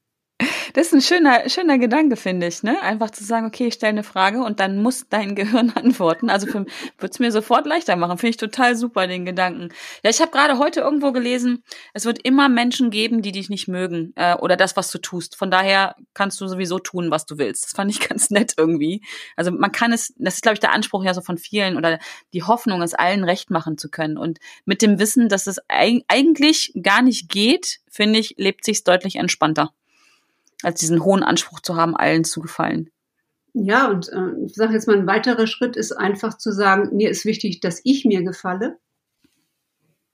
[0.74, 2.82] Das ist ein schöner, schöner Gedanke, finde ich, ne?
[2.82, 6.28] Einfach zu sagen, okay, ich stelle eine Frage und dann muss dein Gehirn antworten.
[6.30, 6.66] Also würde
[6.98, 8.18] es mir sofort leichter machen.
[8.18, 9.68] Finde ich total super, den Gedanken.
[10.02, 13.68] Ja, ich habe gerade heute irgendwo gelesen, es wird immer Menschen geben, die dich nicht
[13.68, 15.36] mögen äh, oder das, was du tust.
[15.36, 17.66] Von daher kannst du sowieso tun, was du willst.
[17.66, 19.00] Das fand ich ganz nett irgendwie.
[19.36, 22.00] Also man kann es, das ist, glaube ich, der Anspruch ja so von vielen oder
[22.32, 24.18] die Hoffnung, es allen recht machen zu können.
[24.18, 29.14] Und mit dem Wissen, dass es eigentlich gar nicht geht, finde ich, lebt sich's deutlich
[29.14, 29.72] entspannter
[30.64, 32.90] als diesen hohen Anspruch zu haben, allen zu gefallen.
[33.52, 37.10] Ja, und äh, ich sage jetzt mal, ein weiterer Schritt ist einfach zu sagen, mir
[37.10, 38.78] ist wichtig, dass ich mir gefalle.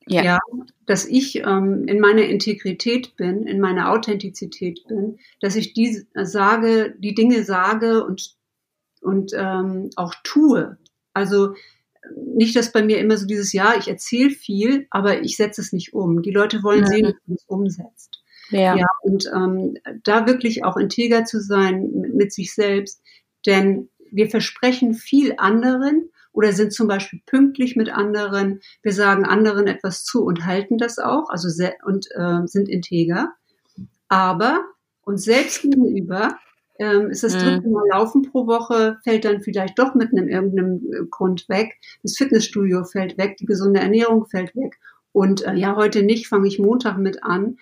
[0.07, 0.23] Ja.
[0.23, 0.39] ja
[0.87, 6.97] dass ich ähm, in meiner Integrität bin, in meiner Authentizität bin, dass ich die sage,
[6.99, 8.35] die Dinge sage und,
[9.01, 10.79] und ähm, auch tue.
[11.15, 11.55] Also
[12.17, 15.73] nicht, dass bei mir immer so dieses Ja, ich erzähle viel, aber ich setze es
[15.73, 16.23] nicht um.
[16.23, 16.87] Die Leute wollen ja.
[16.87, 18.20] sehen, dass man es umsetzt.
[18.51, 18.77] Ja.
[18.77, 23.03] ja und ähm, da wirklich auch integer zu sein mit, mit sich selbst,
[23.47, 28.61] denn wir versprechen viel anderen oder sind zum Beispiel pünktlich mit anderen.
[28.83, 31.49] Wir sagen anderen etwas zu und halten das auch, also
[31.85, 33.33] und äh, sind integer.
[34.09, 34.65] Aber
[35.03, 36.39] uns selbst gegenüber
[36.79, 37.73] ähm, ist das dritte mhm.
[37.73, 41.79] Mal Laufen pro Woche, fällt dann vielleicht doch mit einem irgendeinem äh, Grund weg.
[42.03, 44.79] Das Fitnessstudio fällt weg, die gesunde Ernährung fällt weg.
[45.13, 47.59] Und äh, ja, heute nicht, fange ich Montag mit an.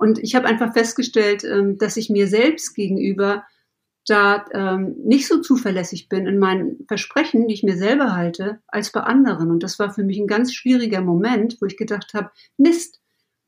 [0.00, 3.44] Und ich habe einfach festgestellt, ähm, dass ich mir selbst gegenüber
[4.06, 8.92] da ähm, nicht so zuverlässig bin in meinen Versprechen, die ich mir selber halte, als
[8.92, 9.50] bei anderen.
[9.50, 12.98] Und das war für mich ein ganz schwieriger Moment, wo ich gedacht habe, Mist,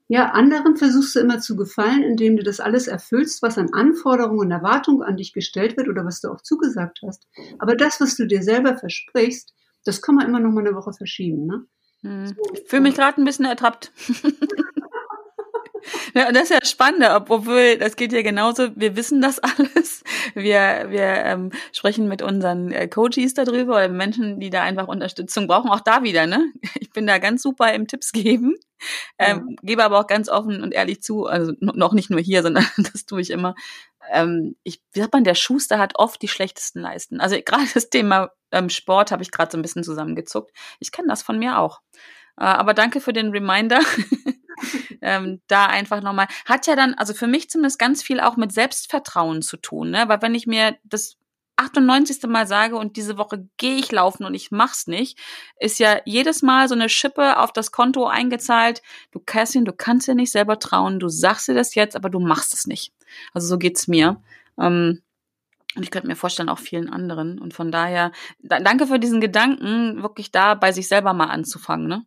[0.09, 4.41] ja, anderen versuchst du immer zu gefallen, indem du das alles erfüllst, was an Anforderungen
[4.41, 7.27] und Erwartungen an dich gestellt wird oder was du auch zugesagt hast.
[7.61, 9.55] Aber das, was du dir selber versprichst,
[9.87, 11.47] das kann man immer noch mal eine Woche verschieben.
[11.47, 11.65] Ne?
[12.03, 12.37] Hm.
[12.53, 13.91] Ich fühle mich gerade ein bisschen ertappt.
[16.15, 18.69] Ja, das ist ja spannend, obwohl das geht ja genauso.
[18.77, 20.03] Wir wissen das alles.
[20.35, 25.47] Wir, wir ähm, sprechen mit unseren äh, Coaches darüber oder Menschen, die da einfach Unterstützung
[25.47, 25.71] brauchen.
[25.71, 26.53] Auch da wieder, ne?
[26.79, 28.57] Ich bin da ganz super im Tipps geben.
[29.19, 29.57] Ähm, ja.
[29.63, 33.07] Gebe aber auch ganz offen und ehrlich zu, also noch nicht nur hier, sondern das
[33.07, 33.55] tue ich immer.
[34.11, 37.21] Ähm, ich, wie sagt man, der Schuster hat oft die schlechtesten Leisten.
[37.21, 40.51] Also gerade das Thema ähm, Sport habe ich gerade so ein bisschen zusammengezuckt.
[40.81, 41.81] Ich kenne das von mir auch.
[42.37, 43.81] Äh, aber danke für den Reminder.
[45.03, 48.53] Ähm, da einfach nochmal, hat ja dann, also für mich zumindest ganz viel auch mit
[48.53, 50.09] Selbstvertrauen zu tun, ne?
[50.09, 51.17] Weil wenn ich mir das
[51.57, 52.23] 98.
[52.29, 55.19] Mal sage und diese Woche gehe ich laufen und ich mach's nicht,
[55.61, 58.83] ist ja jedes Mal so eine Schippe auf das Konto eingezahlt.
[59.11, 62.21] Du Cassin, du kannst dir nicht selber trauen, du sagst dir das jetzt, aber du
[62.21, 62.93] machst es nicht.
[63.33, 64.21] Also so geht's mir.
[64.59, 65.03] Ähm,
[65.75, 67.39] und ich könnte mir vorstellen, auch vielen anderen.
[67.39, 71.89] Und von daher, da, danke für diesen Gedanken, wirklich da bei sich selber mal anzufangen,
[71.89, 72.05] ne?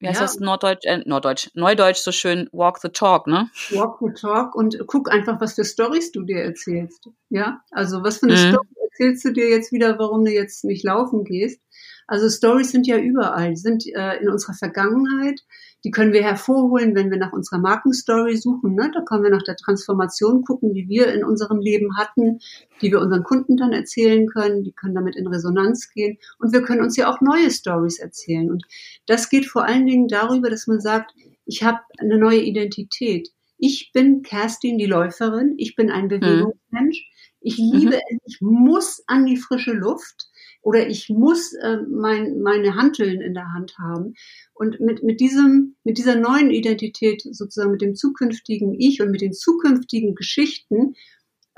[0.00, 0.26] Wie heißt ja.
[0.26, 3.50] das Norddeutsch, äh, Norddeutsch, Neudeutsch so schön, walk the talk, ne?
[3.70, 7.08] Walk the talk und guck einfach, was für Stories du dir erzählst.
[7.28, 8.48] Ja, also was für eine mhm.
[8.48, 11.60] Story erzählst du dir jetzt wieder, warum du jetzt nicht laufen gehst?
[12.06, 15.42] Also Stories sind ja überall, sind äh, in unserer Vergangenheit,
[15.84, 18.74] die können wir hervorholen, wenn wir nach unserer Markenstory suchen.
[18.74, 18.90] Ne?
[18.94, 22.40] Da können wir nach der Transformation gucken, die wir in unserem Leben hatten,
[22.82, 24.62] die wir unseren Kunden dann erzählen können.
[24.62, 26.18] Die können damit in Resonanz gehen.
[26.38, 28.50] Und wir können uns ja auch neue Stories erzählen.
[28.50, 28.64] Und
[29.06, 31.12] das geht vor allen Dingen darüber, dass man sagt,
[31.46, 33.30] ich habe eine neue Identität.
[33.56, 35.54] Ich bin Kerstin, die Läuferin.
[35.58, 36.08] Ich bin ein mhm.
[36.08, 37.08] Bewegungsmensch.
[37.40, 38.18] Ich liebe mhm.
[38.24, 38.34] es.
[38.34, 40.29] Ich muss an die frische Luft
[40.62, 44.14] oder ich muss äh, mein, meine Hanteln in der Hand haben.
[44.52, 49.22] Und mit, mit, diesem, mit dieser neuen Identität, sozusagen mit dem zukünftigen Ich und mit
[49.22, 50.94] den zukünftigen Geschichten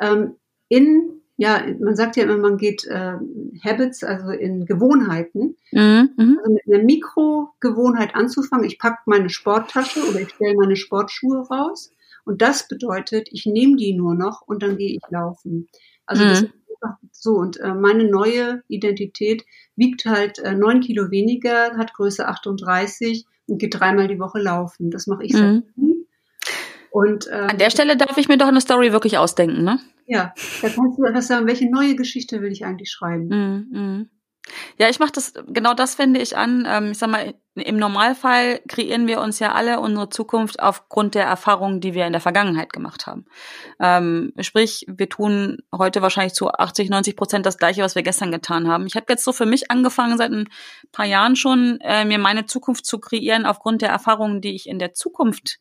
[0.01, 0.37] ähm,
[0.69, 3.17] in, ja, man sagt ja immer, man geht äh,
[3.65, 6.38] Habits, also in Gewohnheiten, mhm, mhm.
[6.38, 8.67] also mit einer Mikrogewohnheit anzufangen.
[8.67, 11.91] Ich packe meine Sporttasche oder ich stelle meine Sportschuhe raus.
[12.25, 15.69] Und das bedeutet, ich nehme die nur noch und dann gehe ich laufen.
[16.07, 16.29] Also mhm.
[16.29, 16.45] das
[17.12, 19.45] so, und äh, meine neue Identität
[19.77, 24.90] wiegt halt äh, neun Kilo weniger, hat Größe 38 und geht dreimal die Woche laufen.
[24.90, 25.64] Das mache ich mhm.
[25.77, 25.92] seit
[26.92, 29.81] und, ähm, An der Stelle darf ich mir doch eine Story wirklich ausdenken, ne?
[30.07, 33.29] Ja, da kannst du etwas sagen, welche neue Geschichte will ich eigentlich schreiben?
[33.29, 34.11] Mhm.
[34.79, 36.67] Ja, ich mache das, genau das wende ich an.
[36.69, 41.25] Ähm, ich sag mal, im Normalfall kreieren wir uns ja alle unsere Zukunft aufgrund der
[41.25, 43.27] Erfahrungen, die wir in der Vergangenheit gemacht haben.
[43.79, 48.33] Ähm, sprich, wir tun heute wahrscheinlich zu 80, 90 Prozent das Gleiche, was wir gestern
[48.33, 48.87] getan haben.
[48.87, 50.49] Ich habe jetzt so für mich angefangen, seit ein
[50.93, 54.79] paar Jahren schon, äh, mir meine Zukunft zu kreieren aufgrund der Erfahrungen, die ich in
[54.79, 55.59] der Zukunft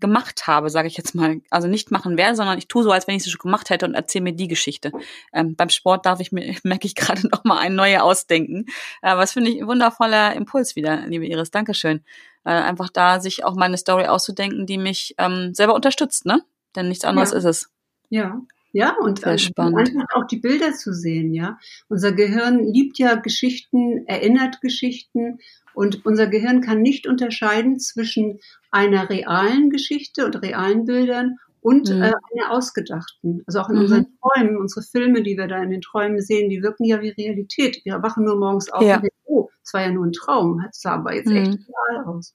[0.00, 1.40] gemacht habe, sage ich jetzt mal.
[1.50, 3.86] Also nicht machen werde, sondern ich tue so, als wenn ich sie schon gemacht hätte
[3.86, 4.92] und erzähle mir die Geschichte.
[5.32, 8.66] Ähm, beim Sport darf ich mir, merke ich gerade noch mal eine neue ausdenken.
[9.02, 11.50] Äh, was finde ich ein wundervoller Impuls wieder, liebe Iris.
[11.50, 12.04] Dankeschön.
[12.44, 16.42] Äh, einfach da sich auch meine Story auszudenken, die mich ähm, selber unterstützt, ne?
[16.76, 17.38] Denn nichts anderes ja.
[17.38, 17.70] ist es.
[18.10, 18.40] Ja,
[18.74, 21.58] ja, und Sehr ähm, einfach auch die Bilder zu sehen, ja.
[21.88, 25.38] Unser Gehirn liebt ja Geschichten, erinnert Geschichten
[25.74, 28.40] und unser Gehirn kann nicht unterscheiden zwischen
[28.72, 32.02] einer realen Geschichte und realen Bildern und mhm.
[32.02, 33.44] äh, einer ausgedachten.
[33.46, 33.82] Also auch in mhm.
[33.82, 37.10] unseren Träumen, unsere Filme, die wir da in den Träumen sehen, die wirken ja wie
[37.10, 37.80] Realität.
[37.84, 38.96] Wir wachen nur morgens auf ja.
[38.96, 41.36] und denken, oh, es war ja nur ein Traum, es sah aber jetzt mhm.
[41.36, 42.34] echt real aus.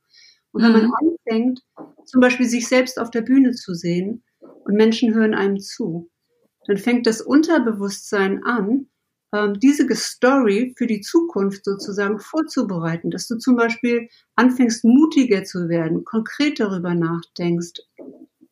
[0.53, 0.93] Und wenn man mhm.
[0.93, 1.59] anfängt,
[2.05, 6.09] zum Beispiel sich selbst auf der Bühne zu sehen und Menschen hören einem zu,
[6.69, 8.85] dann fängt das Unterbewusstsein an,
[9.33, 15.67] ähm, diese Story für die Zukunft sozusagen vorzubereiten, dass du zum Beispiel anfängst, mutiger zu
[15.67, 17.81] werden, konkret darüber nachdenkst,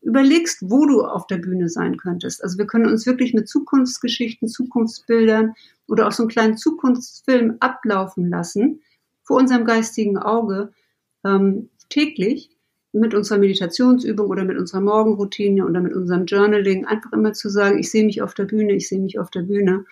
[0.01, 2.43] überlegst, wo du auf der Bühne sein könntest.
[2.43, 5.53] Also wir können uns wirklich mit Zukunftsgeschichten, Zukunftsbildern
[5.87, 8.81] oder auch so einen kleinen Zukunftsfilm ablaufen lassen
[9.21, 10.71] vor unserem geistigen Auge
[11.23, 12.56] ähm, täglich
[12.99, 17.79] mit unserer Meditationsübung oder mit unserer Morgenroutine oder mit unserem Journaling einfach immer zu sagen,
[17.79, 19.85] ich sehe mich auf der Bühne, ich sehe mich auf der Bühne.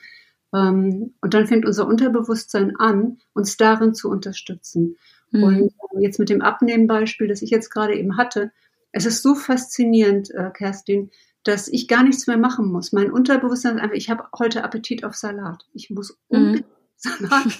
[0.54, 4.98] Ähm, und dann fängt unser Unterbewusstsein an, uns darin zu unterstützen.
[5.32, 5.44] Mhm.
[5.44, 8.52] Und äh, jetzt mit dem Abnehmbeispiel, das ich jetzt gerade eben hatte,
[8.92, 11.12] es ist so faszinierend, äh, Kerstin,
[11.44, 12.92] dass ich gar nichts mehr machen muss.
[12.92, 15.66] Mein Unterbewusstsein ist einfach, ich habe heute Appetit auf Salat.
[15.74, 16.38] Ich muss mhm.
[16.38, 16.72] unbedingt mhm.
[16.96, 17.60] Salat.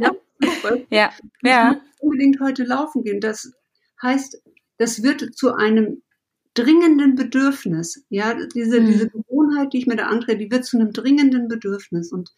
[0.00, 0.12] ja,
[0.90, 1.10] ja.
[1.42, 1.70] ja.
[1.72, 3.20] Ich muss unbedingt heute laufen gehen.
[3.20, 3.52] Das
[4.02, 4.42] heißt,
[4.78, 6.02] das wird zu einem
[6.54, 8.04] dringenden Bedürfnis.
[8.08, 8.86] Ja, diese, mhm.
[8.86, 12.12] diese Gewohnheit, die ich mir da antrete, die wird zu einem dringenden Bedürfnis.
[12.12, 12.30] Und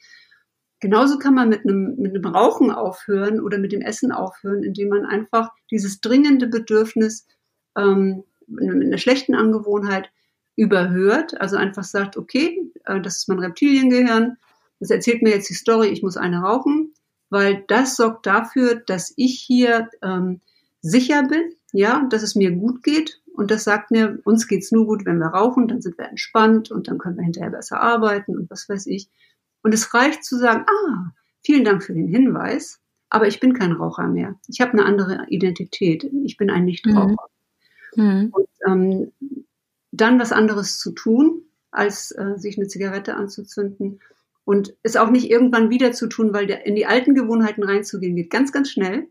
[0.81, 4.89] genauso kann man mit einem, mit einem Rauchen aufhören oder mit dem Essen aufhören, indem
[4.89, 7.27] man einfach dieses dringende Bedürfnis
[7.77, 10.11] ähm, mit einer schlechten Angewohnheit
[10.57, 11.41] überhört.
[11.41, 14.37] Also einfach sagt, okay, äh, das ist mein Reptiliengehirn,
[14.81, 16.95] das erzählt mir jetzt die Story, ich muss eine rauchen,
[17.29, 20.41] weil das sorgt dafür, dass ich hier ähm,
[20.83, 24.87] sicher bin, ja, dass es mir gut geht und das sagt mir, uns geht's nur
[24.87, 28.37] gut, wenn wir rauchen, dann sind wir entspannt und dann können wir hinterher besser arbeiten
[28.37, 29.09] und was weiß ich.
[29.63, 31.13] Und es reicht zu sagen, ah,
[31.43, 34.37] vielen Dank für den Hinweis, aber ich bin kein Raucher mehr.
[34.49, 36.05] Ich habe eine andere Identität.
[36.25, 37.17] Ich bin ein Nichtraucher.
[37.97, 38.05] Mhm.
[38.05, 38.33] mhm.
[38.33, 39.13] Und ähm,
[39.93, 44.01] dann was anderes zu tun, als äh, sich eine Zigarette anzuzünden
[44.45, 48.17] und es auch nicht irgendwann wieder zu tun, weil der, in die alten Gewohnheiten reinzugehen
[48.17, 49.09] geht ganz, ganz schnell.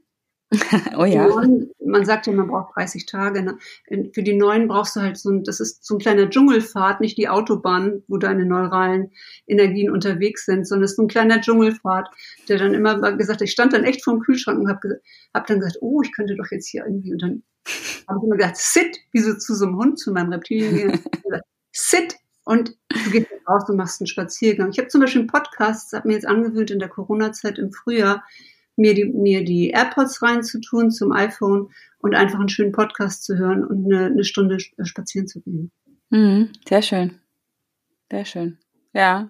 [0.97, 1.27] oh ja.
[1.27, 3.43] Neuen, man sagt ja, man braucht 30 Tage.
[3.43, 3.57] Ne?
[4.13, 7.17] Für die neuen brauchst du halt so ein, das ist so ein kleiner Dschungelfahrt, nicht
[7.17, 9.11] die Autobahn, wo deine neuralen
[9.45, 12.09] Energien unterwegs sind, sondern es ist so ein kleiner Dschungelfahrt,
[12.47, 15.01] der dann immer gesagt hat, ich stand dann echt vorm Kühlschrank und habe
[15.33, 17.43] hab dann gesagt, oh, ich könnte doch jetzt hier irgendwie, und dann
[18.07, 20.99] habe ich immer gesagt, sit, wie so zu so einem Hund, zu meinem Reptilien gehen.
[21.71, 22.15] sit,
[22.49, 24.71] und du gehst raus und machst einen Spaziergang.
[24.71, 28.23] Ich habe zum Beispiel einen Podcast, habe mir jetzt angewöhnt in der Corona-Zeit im Frühjahr,
[28.79, 33.63] mir die, mir die AirPods reinzutun zum iPhone und einfach einen schönen Podcast zu hören
[33.65, 35.71] und eine, eine Stunde äh, spazieren zu gehen.
[36.09, 37.19] Mhm, sehr schön.
[38.09, 38.57] Sehr schön.
[38.93, 39.29] Ja.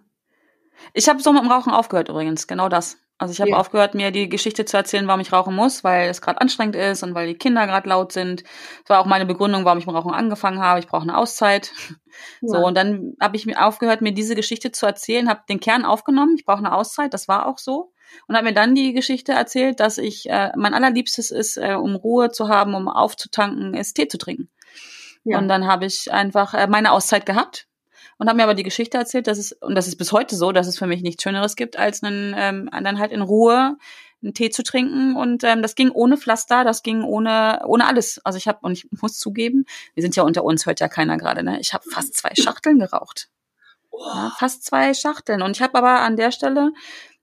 [0.94, 2.98] Ich habe so mit dem Rauchen aufgehört übrigens, genau das.
[3.18, 3.58] Also ich habe ja.
[3.58, 7.04] aufgehört, mir die Geschichte zu erzählen, warum ich rauchen muss, weil es gerade anstrengend ist
[7.04, 8.44] und weil die Kinder gerade laut sind.
[8.44, 10.80] Das war auch meine Begründung, warum ich mit Rauchen angefangen habe.
[10.80, 11.72] Ich brauche eine Auszeit.
[12.42, 12.50] Ja.
[12.50, 15.86] So, und dann habe ich mir aufgehört, mir diese Geschichte zu erzählen, habe den Kern
[15.86, 17.94] aufgenommen, ich brauche eine Auszeit, das war auch so
[18.28, 21.96] und hat mir dann die Geschichte erzählt, dass ich äh, mein allerliebstes ist, äh, um
[21.96, 24.50] Ruhe zu haben, um aufzutanken, ist Tee zu trinken.
[25.24, 25.38] Ja.
[25.38, 27.68] Und dann habe ich einfach äh, meine Auszeit gehabt
[28.18, 30.52] und habe mir aber die Geschichte erzählt, dass es und das ist bis heute so,
[30.52, 33.78] dass es für mich nichts Schöneres gibt, als einen ähm, dann halt in Ruhe
[34.22, 38.20] einen Tee zu trinken und ähm, das ging ohne Pflaster, das ging ohne ohne alles.
[38.26, 41.18] Also ich habe und ich muss zugeben, wir sind ja unter uns, hört ja keiner
[41.18, 41.60] gerade, ne?
[41.60, 43.30] Ich habe fast zwei Schachteln geraucht.
[43.98, 46.72] Ja, fast zwei Schachteln und ich habe aber an der Stelle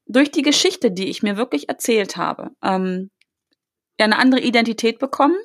[0.07, 3.11] durch die Geschichte, die ich mir wirklich erzählt habe, ähm,
[3.99, 5.37] eine andere Identität bekommen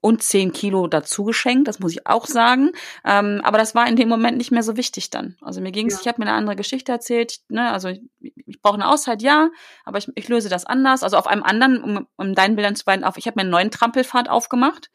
[0.00, 2.70] und zehn Kilo dazu geschenkt, das muss ich auch sagen.
[3.04, 5.36] Ähm, aber das war in dem Moment nicht mehr so wichtig dann.
[5.40, 6.00] Also mir ging es, ja.
[6.00, 9.50] ich habe mir eine andere Geschichte erzählt, ne, also ich, ich brauche eine Auszeit, ja,
[9.84, 11.02] aber ich, ich löse das anders.
[11.02, 13.50] Also auf einem anderen, um, um deinen Bildern zu beiden auf, ich habe mir einen
[13.50, 14.90] neuen Trampelpfad aufgemacht.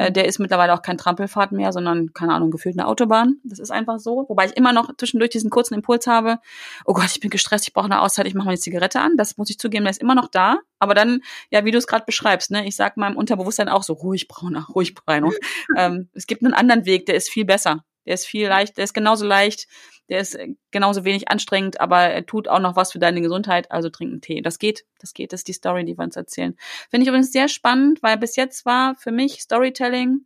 [0.00, 3.36] Äh, der ist mittlerweile auch kein Trampelfahrt mehr, sondern, keine Ahnung, gefühlt eine Autobahn.
[3.44, 4.24] Das ist einfach so.
[4.28, 6.38] Wobei ich immer noch zwischendurch diesen kurzen Impuls habe,
[6.86, 9.18] oh Gott, ich bin gestresst, ich brauche eine Auszeit, ich mache mal eine Zigarette an.
[9.18, 10.56] Das muss ich zugeben, der ist immer noch da.
[10.78, 13.92] Aber dann, ja, wie du es gerade beschreibst, ne, ich sag meinem Unterbewusstsein auch so,
[13.92, 15.32] ruhig brauner, ruhig brauner.
[15.76, 17.84] ähm, es gibt einen anderen Weg, der ist viel besser.
[18.06, 19.66] Der ist viel leicht, der ist genauso leicht,
[20.10, 23.70] der ist äh, genauso wenig anstrengend, aber er tut auch noch was für deine Gesundheit,
[23.70, 24.42] also trinken Tee.
[24.42, 26.56] Das geht, das geht, das ist die Story, die wir uns erzählen.
[26.90, 30.24] Finde ich übrigens sehr spannend, weil bis jetzt war für mich Storytelling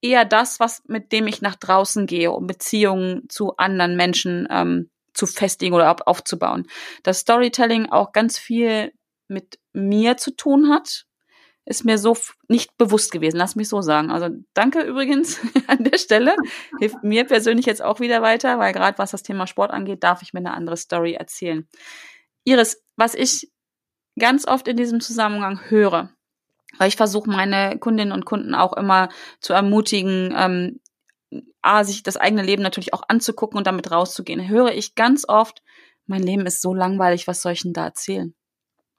[0.00, 4.90] eher das, was mit dem ich nach draußen gehe, um Beziehungen zu anderen Menschen ähm,
[5.14, 6.66] zu festigen oder aufzubauen.
[7.02, 8.92] Das Storytelling auch ganz viel
[9.28, 11.06] mit mir zu tun hat,
[11.66, 12.16] ist mir so
[12.48, 13.36] nicht bewusst gewesen.
[13.36, 14.10] Lass mich so sagen.
[14.10, 16.36] Also danke übrigens an der Stelle.
[16.78, 20.22] Hilft mir persönlich jetzt auch wieder weiter, weil gerade was das Thema Sport angeht, darf
[20.22, 21.66] ich mir eine andere Story erzählen.
[22.44, 23.50] Iris, was ich
[24.18, 26.10] ganz oft in diesem Zusammenhang höre,
[26.78, 29.08] weil ich versuche, meine Kundinnen und Kunden auch immer
[29.40, 30.80] zu ermutigen, ähm,
[31.62, 35.62] A, sich das eigene Leben natürlich auch anzugucken und damit rauszugehen, höre ich ganz oft,
[36.06, 38.34] mein Leben ist so langweilig, was soll ich denn da erzählen?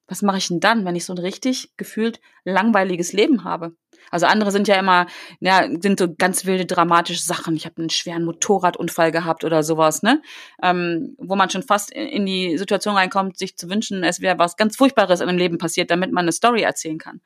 [0.08, 3.76] Was mache ich denn dann, wenn ich so ein richtig gefühlt langweiliges Leben habe?
[4.12, 5.08] Also andere sind ja immer,
[5.40, 7.56] ja, sind so ganz wilde dramatische Sachen.
[7.56, 10.22] Ich habe einen schweren Motorradunfall gehabt oder sowas, ne?
[10.62, 14.58] Ähm, wo man schon fast in die Situation reinkommt, sich zu wünschen, es wäre was
[14.58, 17.22] ganz Furchtbares in dem Leben passiert, damit man eine Story erzählen kann.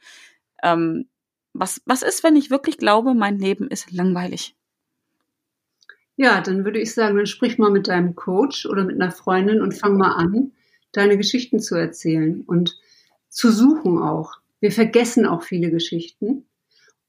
[0.63, 1.09] Ähm,
[1.53, 4.55] was, was ist, wenn ich wirklich glaube, mein Leben ist langweilig?
[6.15, 9.61] Ja, dann würde ich sagen, dann sprich mal mit deinem Coach oder mit einer Freundin
[9.61, 10.51] und fang mal an,
[10.91, 12.77] deine Geschichten zu erzählen und
[13.29, 14.33] zu suchen auch.
[14.59, 16.45] Wir vergessen auch viele Geschichten.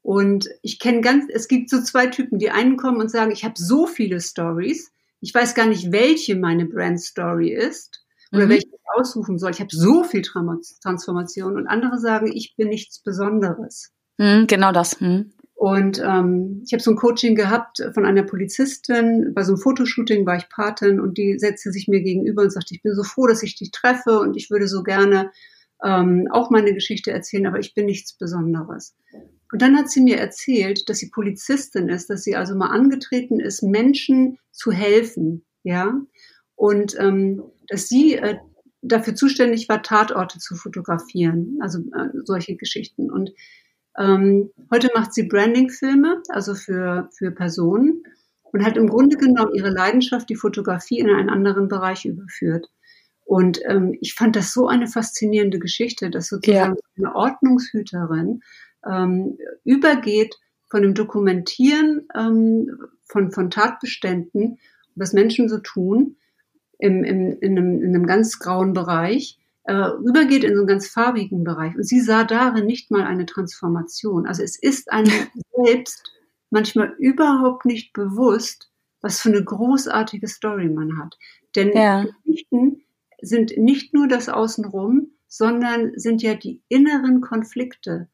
[0.01, 3.43] Und ich kenne ganz, es gibt so zwei Typen, die einen kommen und sagen, ich
[3.43, 8.49] habe so viele Stories, ich weiß gar nicht, welche meine Brand Story ist oder mhm.
[8.49, 9.51] welche ich aussuchen soll.
[9.51, 13.91] Ich habe so viel Transformation und andere sagen, ich bin nichts Besonderes.
[14.17, 14.99] Mhm, genau das.
[14.99, 15.33] Mhm.
[15.61, 19.31] Und ähm, ich habe so ein Coaching gehabt von einer Polizistin.
[19.35, 22.73] Bei so einem Fotoshooting war ich Patin und die setzte sich mir gegenüber und sagte,
[22.73, 25.29] ich bin so froh, dass ich dich treffe und ich würde so gerne
[25.83, 28.95] ähm, auch meine Geschichte erzählen, aber ich bin nichts Besonderes.
[29.51, 33.39] Und dann hat sie mir erzählt, dass sie Polizistin ist, dass sie also mal angetreten
[33.39, 35.93] ist, Menschen zu helfen, ja,
[36.55, 38.37] und ähm, dass sie äh,
[38.81, 43.11] dafür zuständig war, Tatorte zu fotografieren, also äh, solche Geschichten.
[43.11, 43.29] Und
[43.97, 48.03] ähm, heute macht sie Branding-Filme, also für, für Personen
[48.43, 52.67] und hat im Grunde genommen ihre Leidenschaft, die Fotografie, in einen anderen Bereich überführt.
[53.25, 56.81] Und ähm, ich fand das so eine faszinierende Geschichte, dass sozusagen ja.
[56.97, 58.41] eine Ordnungshüterin
[58.85, 60.35] ähm, übergeht
[60.69, 64.59] von dem Dokumentieren ähm, von, von Tatbeständen,
[64.95, 66.17] was Menschen so tun,
[66.77, 70.87] im, im, in, einem, in einem ganz grauen Bereich, äh, übergeht in so einen ganz
[70.87, 71.75] farbigen Bereich.
[71.75, 74.25] Und sie sah darin nicht mal eine Transformation.
[74.25, 75.11] Also es ist einem
[75.65, 76.11] selbst
[76.49, 81.17] manchmal überhaupt nicht bewusst, was für eine großartige Story man hat.
[81.55, 82.05] Denn ja.
[82.25, 82.83] Geschichten
[83.21, 88.09] sind nicht nur das Außenrum, sondern sind ja die inneren Konflikte.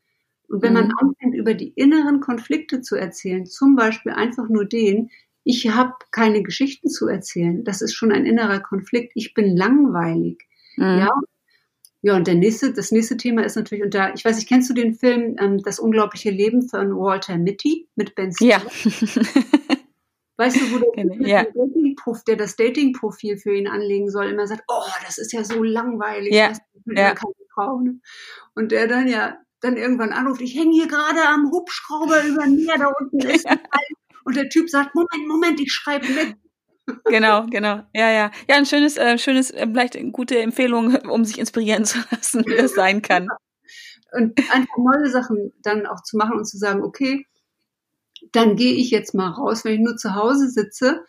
[0.49, 0.79] Und wenn mhm.
[0.79, 5.09] man anfängt, über die inneren Konflikte zu erzählen, zum Beispiel einfach nur den,
[5.43, 10.45] ich habe keine Geschichten zu erzählen, das ist schon ein innerer Konflikt, ich bin langweilig.
[10.75, 10.99] Mhm.
[10.99, 11.09] Ja,
[12.01, 14.69] ja, und der nächste, das nächste Thema ist natürlich, und da, ich weiß nicht, kennst
[14.69, 18.61] du den Film ähm, Das unglaubliche Leben von Walter Mitty mit Ben Stiller?
[18.61, 18.61] Ja.
[20.37, 21.43] weißt du, wo der, ja.
[22.27, 26.33] der das Dating-Profil für ihn anlegen soll, immer sagt, oh, das ist ja so langweilig,
[26.33, 26.49] ja.
[26.49, 27.13] das ja.
[27.15, 27.79] keine Frau.
[27.79, 27.99] Ne?
[28.53, 32.77] Und der dann ja dann irgendwann anruft, ich hänge hier gerade am Hubschrauber über mir,
[32.77, 33.59] da unten ist ein
[34.23, 36.35] Und der Typ sagt, Moment, Moment, ich schreibe mit
[37.05, 37.83] genau, genau.
[37.93, 38.31] Ja, ja.
[38.49, 42.45] Ja, ein schönes, äh, schönes, äh, vielleicht eine gute Empfehlung, um sich inspirieren zu lassen,
[42.45, 43.27] wie es sein kann.
[44.13, 47.25] Und einfach neue Sachen dann auch zu machen und zu sagen, okay,
[48.31, 51.03] dann gehe ich jetzt mal raus, wenn ich nur zu Hause sitze.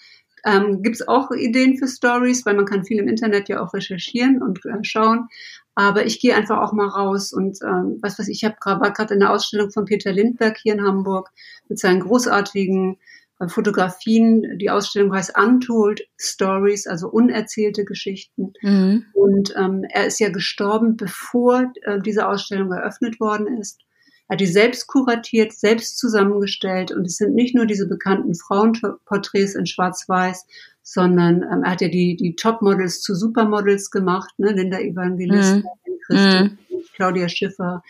[0.44, 3.74] Ähm, Gibt es auch Ideen für Stories, weil man kann viel im Internet ja auch
[3.74, 5.28] recherchieren und äh, schauen.
[5.74, 8.80] Aber ich gehe einfach auch mal raus und ähm, was weiß ich, ich habe gerade
[8.80, 11.30] war gerade in der Ausstellung von Peter Lindberg hier in Hamburg
[11.68, 12.98] mit seinen großartigen
[13.46, 14.58] Fotografien.
[14.58, 18.52] Die Ausstellung heißt Untold Stories, also unerzählte Geschichten.
[18.62, 19.04] Mhm.
[19.12, 23.80] Und ähm, er ist ja gestorben, bevor äh, diese Ausstellung eröffnet worden ist.
[24.26, 29.54] Er hat die selbst kuratiert, selbst zusammengestellt und es sind nicht nur diese bekannten Frauenporträts
[29.54, 30.46] in Schwarz-Weiß,
[30.82, 34.52] sondern ähm, er hat ja die, die Topmodels zu Supermodels gemacht, ne?
[34.52, 35.98] Linda Evangelista, mhm.
[36.06, 36.58] Christi, mhm.
[36.94, 37.82] Claudia Schiffer,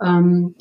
[0.00, 0.54] ähm,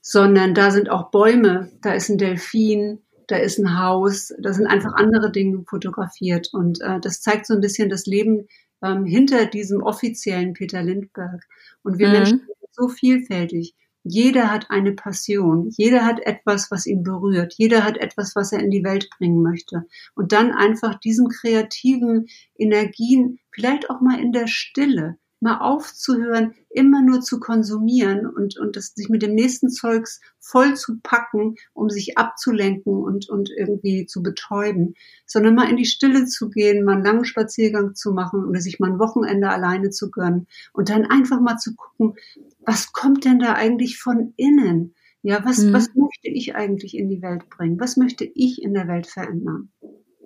[0.00, 4.66] sondern da sind auch Bäume, da ist ein Delfin, da ist ein Haus, da sind
[4.66, 6.48] einfach andere Dinge fotografiert.
[6.52, 8.48] Und äh, das zeigt so ein bisschen das Leben
[8.82, 11.44] ähm, hinter diesem offiziellen Peter Lindbergh.
[11.82, 12.12] Und wir mhm.
[12.14, 13.74] Menschen sind so vielfältig.
[14.04, 18.60] Jeder hat eine Passion, jeder hat etwas, was ihn berührt, jeder hat etwas, was er
[18.60, 19.84] in die Welt bringen möchte.
[20.14, 27.02] Und dann einfach diesen kreativen Energien, vielleicht auch mal in der Stille, mal aufzuhören, immer
[27.02, 31.90] nur zu konsumieren und, und das, sich mit dem nächsten Zeugs voll zu packen, um
[31.90, 34.94] sich abzulenken und, und irgendwie zu betäuben,
[35.26, 38.80] sondern mal in die Stille zu gehen, mal einen langen Spaziergang zu machen oder sich
[38.80, 42.14] mal ein Wochenende alleine zu gönnen und dann einfach mal zu gucken,
[42.60, 44.94] was kommt denn da eigentlich von innen?
[45.22, 45.72] Ja, was, mhm.
[45.72, 47.80] was möchte ich eigentlich in die Welt bringen?
[47.80, 49.70] Was möchte ich in der Welt verändern?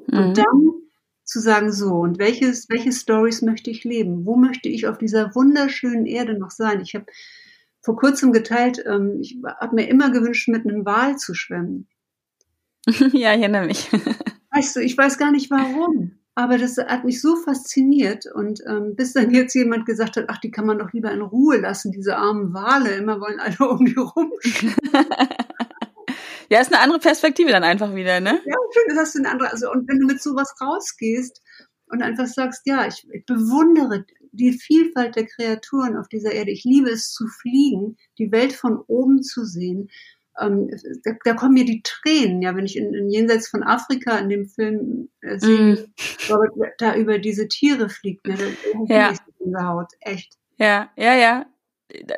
[0.07, 0.19] Mhm.
[0.19, 0.82] Und dann
[1.25, 4.27] zu sagen, so, und welches, welche Stories möchte ich leben?
[4.27, 6.81] Wo möchte ich auf dieser wunderschönen Erde noch sein?
[6.81, 7.07] Ich habe
[7.81, 11.89] vor kurzem geteilt, ähm, ich habe mir immer gewünscht, mit einem Wal zu schwimmen.
[12.87, 13.91] ja, ich erinnere mich.
[14.51, 16.19] weißt du, ich weiß gar nicht warum.
[16.35, 20.39] Aber das hat mich so fasziniert und ähm, bis dann jetzt jemand gesagt hat, ach,
[20.39, 23.85] die kann man doch lieber in Ruhe lassen, diese armen Wale, immer wollen alle um
[23.85, 24.77] die rumschwimmen.
[26.53, 28.39] Ja, ist eine andere Perspektive dann einfach wieder, ne?
[28.45, 29.51] Ja, schön, das hast du eine andere.
[29.51, 31.41] Also, und wenn du mit sowas rausgehst
[31.87, 36.51] und einfach sagst, ja, ich, ich bewundere die Vielfalt der Kreaturen auf dieser Erde.
[36.51, 39.89] Ich liebe es zu fliegen, die Welt von oben zu sehen.
[40.39, 40.69] ähm,
[41.05, 44.29] da, da, kommen mir die Tränen, ja, wenn ich in, in Jenseits von Afrika in
[44.29, 45.89] dem Film äh, sehe,
[46.29, 46.63] mm.
[46.77, 48.37] Da über diese Tiere fliegt, ne,
[48.89, 49.13] da ja.
[49.13, 50.37] ich Haut, echt.
[50.59, 51.47] Ja, ja, ja.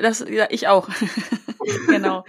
[0.00, 0.88] Das, ja, ich auch.
[1.86, 2.24] genau.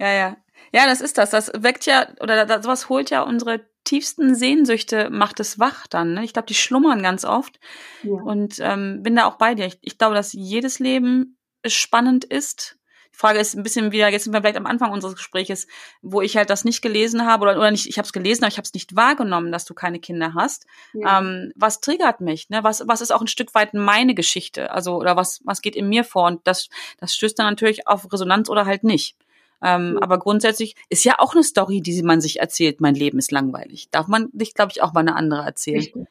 [0.00, 0.36] Ja, ja.
[0.74, 1.30] Ja, das ist das.
[1.30, 6.14] Das weckt ja, oder das, sowas holt ja unsere tiefsten Sehnsüchte, macht es wach dann.
[6.14, 6.24] Ne?
[6.24, 7.60] Ich glaube, die schlummern ganz oft.
[8.02, 8.14] Ja.
[8.14, 9.66] Und ähm, bin da auch bei dir.
[9.66, 12.76] Ich, ich glaube, dass jedes Leben spannend ist
[13.14, 15.68] die Frage ist ein bisschen wieder, jetzt sind wir vielleicht am Anfang unseres Gespräches,
[16.02, 18.50] wo ich halt das nicht gelesen habe oder, oder nicht, ich habe es gelesen, aber
[18.50, 20.66] ich habe es nicht wahrgenommen, dass du keine Kinder hast.
[20.94, 21.20] Ja.
[21.20, 22.50] Ähm, was triggert mich?
[22.50, 22.64] Ne?
[22.64, 24.72] Was, was ist auch ein Stück weit meine Geschichte?
[24.72, 26.26] Also, oder was, was geht in mir vor?
[26.26, 26.68] Und das,
[26.98, 29.16] das stößt dann natürlich auf Resonanz oder halt nicht.
[29.62, 29.98] Ähm, mhm.
[29.98, 33.88] Aber grundsätzlich ist ja auch eine Story, die man sich erzählt, mein Leben ist langweilig.
[33.90, 35.78] Darf man sich, glaube ich, auch mal eine andere erzählen.
[35.78, 36.06] Richtig.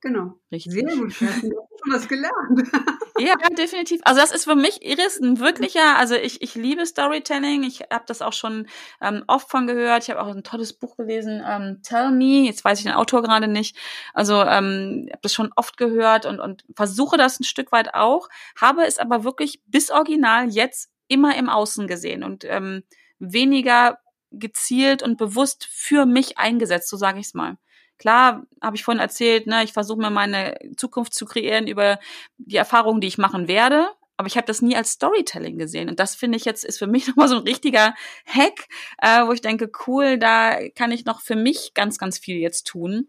[0.00, 0.34] Genau.
[0.52, 0.72] Richtig.
[0.72, 1.20] Sehr gut.
[1.20, 2.70] Du hast schon was gelernt.
[3.18, 4.00] ja, definitiv.
[4.04, 7.64] Also das ist für mich Iris ein wirklicher, also ich, ich liebe Storytelling.
[7.64, 8.68] Ich habe das auch schon
[9.00, 10.04] ähm, oft von gehört.
[10.04, 12.46] Ich habe auch ein tolles Buch gelesen, ähm, Tell Me.
[12.46, 13.76] Jetzt weiß ich den Autor gerade nicht.
[14.14, 17.94] Also ähm, ich habe das schon oft gehört und, und versuche das ein Stück weit
[17.94, 22.84] auch, habe es aber wirklich bis original jetzt immer im Außen gesehen und ähm,
[23.18, 23.98] weniger
[24.30, 27.56] gezielt und bewusst für mich eingesetzt, so sage ich es mal.
[27.98, 31.98] Klar, habe ich vorhin erzählt, ne, ich versuche mir meine Zukunft zu kreieren über
[32.36, 33.88] die Erfahrungen, die ich machen werde.
[34.16, 35.88] Aber ich habe das nie als Storytelling gesehen.
[35.88, 37.94] Und das finde ich jetzt ist für mich nochmal so ein richtiger
[38.26, 38.66] Hack,
[38.98, 42.66] äh, wo ich denke, cool, da kann ich noch für mich ganz, ganz viel jetzt
[42.66, 43.08] tun.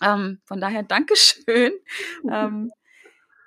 [0.00, 1.72] Ähm, von daher Dankeschön.
[2.30, 2.70] ähm,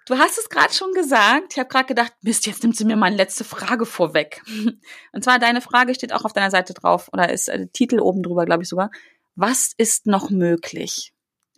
[0.05, 1.53] Du hast es gerade schon gesagt.
[1.53, 4.43] Ich habe gerade gedacht, Mist, jetzt nimmt sie mir meine letzte Frage vorweg.
[5.13, 8.21] Und zwar deine Frage steht auch auf deiner Seite drauf oder ist äh, Titel oben
[8.21, 8.91] drüber, glaube ich sogar
[9.35, 11.13] was ist noch möglich?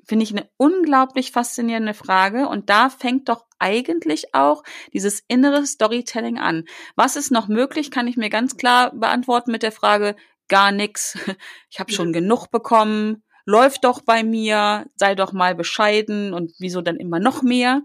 [0.05, 2.47] Finde ich eine unglaublich faszinierende Frage.
[2.47, 6.65] Und da fängt doch eigentlich auch dieses innere Storytelling an.
[6.95, 10.15] Was ist noch möglich, kann ich mir ganz klar beantworten mit der Frage,
[10.47, 11.17] gar nichts.
[11.69, 13.23] Ich habe schon genug bekommen.
[13.45, 17.81] Läuft doch bei mir, sei doch mal bescheiden und wieso dann immer noch mehr.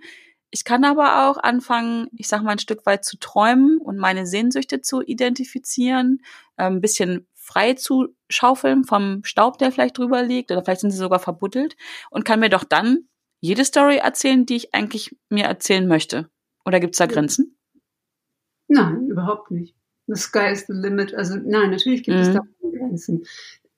[0.55, 4.27] Ich kann aber auch anfangen, ich sag mal, ein Stück weit zu träumen und meine
[4.27, 6.23] Sehnsüchte zu identifizieren,
[6.57, 10.91] ein ähm, bisschen frei zu schaufeln vom Staub, der vielleicht drüber liegt, oder vielleicht sind
[10.91, 11.77] sie sogar verbuddelt
[12.11, 13.09] und kann mir doch dann
[13.41, 16.29] jede Story erzählen, die ich eigentlich mir erzählen möchte.
[16.67, 17.57] Oder gibt es da Grenzen?
[18.69, 19.75] Nein, überhaupt nicht.
[20.07, 21.15] The sky is the limit.
[21.15, 22.23] Also nein, natürlich gibt mhm.
[22.23, 23.25] es da Grenzen.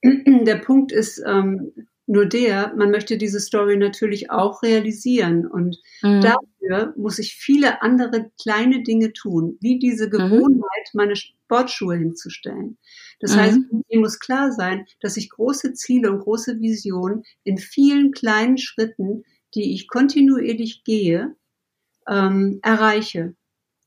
[0.02, 1.72] Der Punkt ist ähm,
[2.06, 5.46] nur der, man möchte diese Story natürlich auch realisieren.
[5.46, 6.20] Und mhm.
[6.20, 10.10] dafür muss ich viele andere kleine Dinge tun, wie diese mhm.
[10.10, 12.78] Gewohnheit, meine Sportschuhe hinzustellen.
[13.20, 13.40] Das mhm.
[13.40, 18.58] heißt, mir muss klar sein, dass ich große Ziele und große Visionen in vielen kleinen
[18.58, 19.24] Schritten,
[19.54, 21.36] die ich kontinuierlich gehe,
[22.06, 23.34] ähm, erreiche.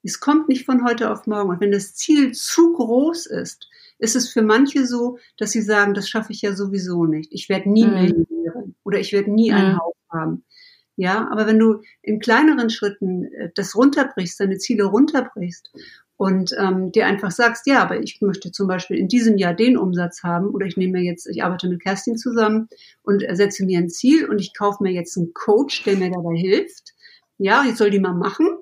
[0.03, 1.49] Es kommt nicht von heute auf morgen.
[1.49, 3.67] Und wenn das Ziel zu groß ist,
[3.99, 7.31] ist es für manche so, dass sie sagen, das schaffe ich ja sowieso nicht.
[7.33, 7.93] Ich werde nie mhm.
[7.93, 9.57] Millionärin oder ich werde nie mhm.
[9.57, 10.43] ein Haus haben.
[10.95, 15.71] Ja, aber wenn du in kleineren Schritten äh, das runterbrichst, deine Ziele runterbrichst
[16.17, 19.77] und ähm, dir einfach sagst, ja, aber ich möchte zum Beispiel in diesem Jahr den
[19.77, 22.67] Umsatz haben oder ich nehme mir jetzt, ich arbeite mit Kerstin zusammen
[23.03, 26.35] und setze mir ein Ziel und ich kaufe mir jetzt einen Coach, der mir dabei
[26.35, 26.95] hilft.
[27.37, 28.57] Ja, ich soll die mal machen.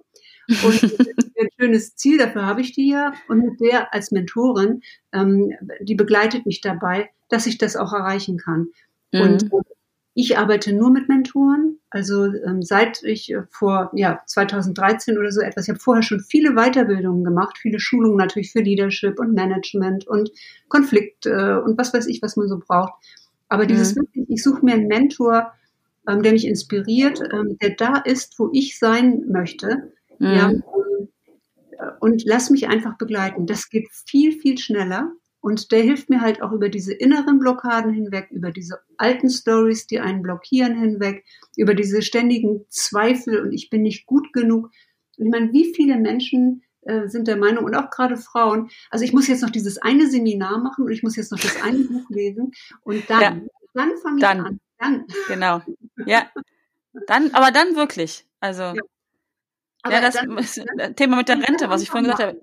[0.47, 3.13] Und ein schönes Ziel, dafür habe ich die ja.
[3.27, 4.81] Und mit der als Mentorin,
[5.11, 8.67] ähm, die begleitet mich dabei, dass ich das auch erreichen kann.
[9.11, 9.21] Mhm.
[9.21, 9.75] Und äh,
[10.17, 11.79] ich arbeite nur mit Mentoren.
[11.89, 16.21] Also ähm, seit ich äh, vor ja 2013 oder so etwas, ich habe vorher schon
[16.21, 20.31] viele Weiterbildungen gemacht, viele Schulungen natürlich für Leadership und Management und
[20.69, 22.93] Konflikt äh, und was weiß ich, was man so braucht.
[23.49, 24.01] Aber dieses mhm.
[24.01, 25.51] wirklich, ich suche mir einen Mentor,
[26.07, 29.91] ähm, der mich inspiriert, ähm, der da ist, wo ich sein möchte.
[30.19, 30.27] Mhm.
[30.27, 31.07] Ja, ähm,
[31.99, 33.45] und lass mich einfach begleiten.
[33.45, 35.11] Das geht viel, viel schneller.
[35.41, 39.85] Und der hilft mir halt auch über diese inneren Blockaden hinweg, über diese alten Stories,
[39.85, 41.23] die einen blockieren hinweg,
[41.55, 44.71] über diese ständigen Zweifel und ich bin nicht gut genug.
[45.17, 49.05] Und ich meine, wie viele Menschen äh, sind der Meinung und auch gerade Frauen, also
[49.05, 51.77] ich muss jetzt noch dieses eine Seminar machen und ich muss jetzt noch das eine
[51.83, 52.51] Buch lesen
[52.81, 53.37] und dann, ja.
[53.75, 54.39] dann fange ich dann.
[54.41, 54.59] an.
[54.79, 55.05] Dann.
[55.27, 55.61] Genau.
[56.07, 56.27] Ja.
[57.07, 58.25] Dann, aber dann wirklich.
[58.39, 58.61] Also.
[58.63, 58.81] Ja.
[59.91, 62.41] Ja das dann, Thema mit der Rente, was ich vorhin gesagt habe.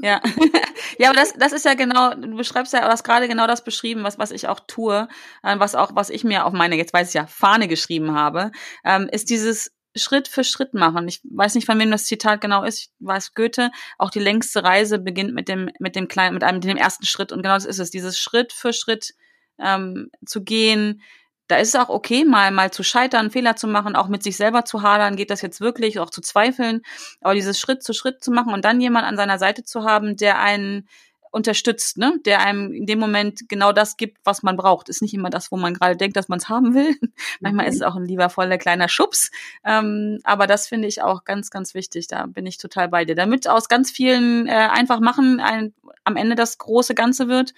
[0.00, 0.20] Ja,
[0.98, 3.64] ja, aber das, das ist ja genau, du beschreibst ja, du hast gerade genau das
[3.64, 5.08] beschrieben, was, was ich auch tue,
[5.42, 8.50] äh, was auch, was ich mir auf meine, jetzt weiß ich ja, Fahne geschrieben habe,
[8.84, 11.06] ähm, ist dieses Schritt für Schritt machen.
[11.06, 12.80] Ich weiß nicht, von wem das Zitat genau ist.
[12.80, 13.70] Ich weiß Goethe.
[13.96, 17.30] Auch die längste Reise beginnt mit dem, mit dem kleinen, mit einem, dem ersten Schritt.
[17.30, 17.90] Und genau das ist es.
[17.90, 19.14] Dieses Schritt für Schritt
[19.58, 21.00] ähm, zu gehen,
[21.46, 24.36] da ist es auch okay, mal, mal zu scheitern, Fehler zu machen, auch mit sich
[24.36, 26.82] selber zu hadern, geht das jetzt wirklich, auch zu zweifeln,
[27.20, 30.16] aber dieses Schritt zu Schritt zu machen und dann jemand an seiner Seite zu haben,
[30.16, 30.88] der einen
[31.34, 32.14] unterstützt, ne?
[32.24, 34.88] der einem in dem Moment genau das gibt, was man braucht.
[34.88, 36.96] Ist nicht immer das, wo man gerade denkt, dass man es haben will.
[37.40, 39.32] Manchmal ist es auch ein liebervoller kleiner Schubs.
[39.64, 42.06] Ähm, aber das finde ich auch ganz, ganz wichtig.
[42.06, 43.16] Da bin ich total bei dir.
[43.16, 45.74] Damit aus ganz vielen äh, einfach machen ein,
[46.04, 47.52] am Ende das große Ganze wird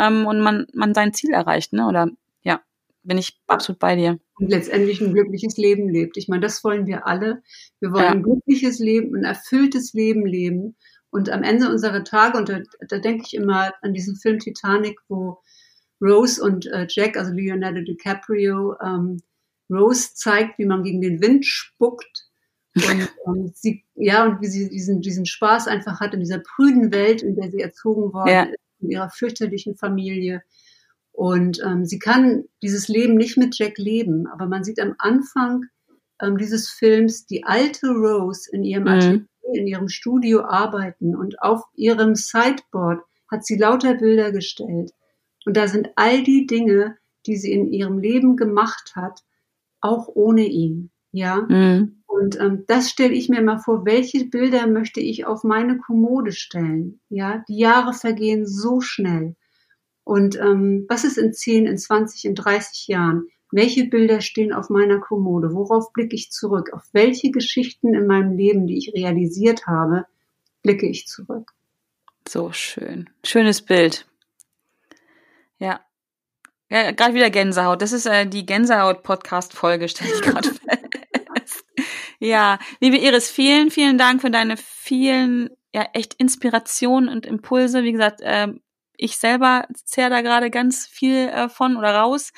[0.00, 1.86] ähm, und man, man sein Ziel erreicht, ne?
[1.86, 2.08] Oder
[3.02, 4.18] bin ich absolut bei dir.
[4.38, 6.16] Und letztendlich ein glückliches Leben lebt.
[6.16, 7.42] Ich meine, das wollen wir alle.
[7.80, 8.10] Wir wollen ja.
[8.10, 10.76] ein glückliches Leben, ein erfülltes Leben leben.
[11.10, 14.98] Und am Ende unserer Tage, und da, da denke ich immer an diesen Film Titanic,
[15.08, 15.38] wo
[16.00, 19.22] Rose und äh, Jack, also Leonardo DiCaprio, ähm,
[19.70, 22.26] Rose zeigt, wie man gegen den Wind spuckt.
[22.76, 26.92] Und ähm, sie, ja, und wie sie diesen, diesen Spaß einfach hat in dieser prüden
[26.92, 28.42] Welt, in der sie erzogen worden ja.
[28.44, 30.42] ist, in ihrer fürchterlichen Familie.
[31.18, 35.64] Und ähm, sie kann dieses Leben nicht mit Jack leben, aber man sieht am Anfang
[36.22, 41.62] ähm, dieses Films die alte Rose in ihrem mhm in ihrem Studio arbeiten und auf
[41.74, 44.92] ihrem Sideboard hat sie lauter Bilder gestellt.
[45.44, 46.96] Und da sind all die Dinge,
[47.26, 49.20] die sie in ihrem Leben gemacht hat,
[49.80, 50.90] auch ohne ihn.
[51.12, 51.46] Ja.
[51.48, 52.02] Mhm.
[52.06, 56.32] Und ähm, das stelle ich mir mal vor, welche Bilder möchte ich auf meine Kommode
[56.32, 57.00] stellen?
[57.08, 59.36] Ja, die Jahre vergehen so schnell.
[60.08, 63.28] Und ähm, was ist in 10, in 20, in 30 Jahren?
[63.52, 65.52] Welche Bilder stehen auf meiner Kommode?
[65.52, 66.70] Worauf blicke ich zurück?
[66.72, 70.06] Auf welche Geschichten in meinem Leben, die ich realisiert habe,
[70.62, 71.52] blicke ich zurück?
[72.26, 73.10] So schön.
[73.22, 74.06] Schönes Bild.
[75.58, 75.80] Ja.
[76.70, 77.82] Ja, gerade wieder Gänsehaut.
[77.82, 80.48] Das ist äh, die Gänsehaut-Podcast-Folge, stelle ich gerade
[81.34, 81.66] fest.
[82.18, 87.82] ja, liebe Iris, vielen, vielen Dank für deine vielen, ja, echt Inspirationen und Impulse.
[87.84, 88.54] Wie gesagt, äh,
[88.98, 92.32] ich selber zehre da gerade ganz viel äh, von oder raus.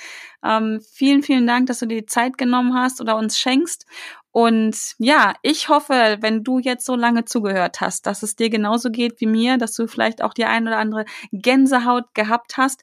[0.45, 3.87] Ähm, vielen, vielen Dank, dass du dir die Zeit genommen hast oder uns schenkst.
[4.31, 8.91] Und ja, ich hoffe, wenn du jetzt so lange zugehört hast, dass es dir genauso
[8.91, 12.83] geht wie mir, dass du vielleicht auch die ein oder andere Gänsehaut gehabt hast.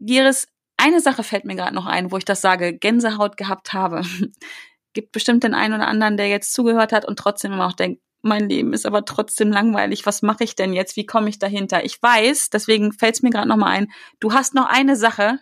[0.00, 4.02] Iris, eine Sache fällt mir gerade noch ein, wo ich das sage, Gänsehaut gehabt habe.
[4.92, 8.00] Gibt bestimmt den einen oder anderen, der jetzt zugehört hat und trotzdem immer auch denkt,
[8.26, 10.06] mein Leben ist aber trotzdem langweilig.
[10.06, 10.96] Was mache ich denn jetzt?
[10.96, 11.84] Wie komme ich dahinter?
[11.84, 15.38] Ich weiß, deswegen fällt es mir gerade nochmal ein, du hast noch eine Sache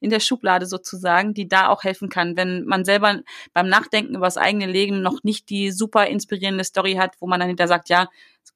[0.00, 3.20] in der Schublade sozusagen, die da auch helfen kann, wenn man selber
[3.52, 7.40] beim Nachdenken über das eigene Leben noch nicht die super inspirierende Story hat, wo man
[7.40, 8.08] dann hinter sagt, ja,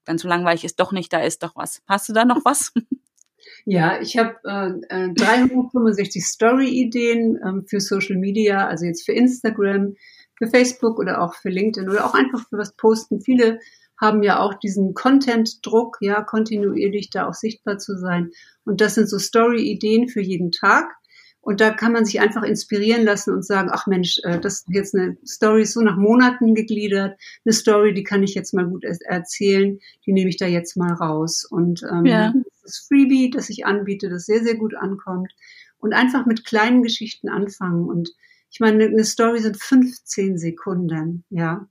[0.04, 1.82] ganz so langweilig ist doch nicht, da ist doch was.
[1.88, 2.72] Hast du da noch was?
[3.66, 9.96] Ja, ich habe äh, 365 äh, Story-Ideen ähm, für Social Media, also jetzt für Instagram,
[10.36, 13.20] für Facebook oder auch für LinkedIn oder auch einfach für was posten.
[13.20, 13.60] Viele
[14.00, 18.30] haben ja auch diesen Content-Druck, ja, kontinuierlich da auch sichtbar zu sein.
[18.64, 20.86] Und das sind so Story-Ideen für jeden Tag.
[21.44, 24.68] Und da kann man sich einfach inspirieren lassen und sagen, ach Mensch, äh, das ist
[24.70, 28.82] jetzt eine Story so nach Monaten gegliedert, eine Story, die kann ich jetzt mal gut
[28.82, 31.44] erzählen, die nehme ich da jetzt mal raus.
[31.44, 32.32] Und ähm, ja.
[32.62, 35.32] das Freebie, das ich anbiete, das sehr, sehr gut ankommt.
[35.78, 38.14] Und einfach mit kleinen Geschichten anfangen und
[38.54, 41.68] ich meine, eine Story sind 15 Sekunden, ja.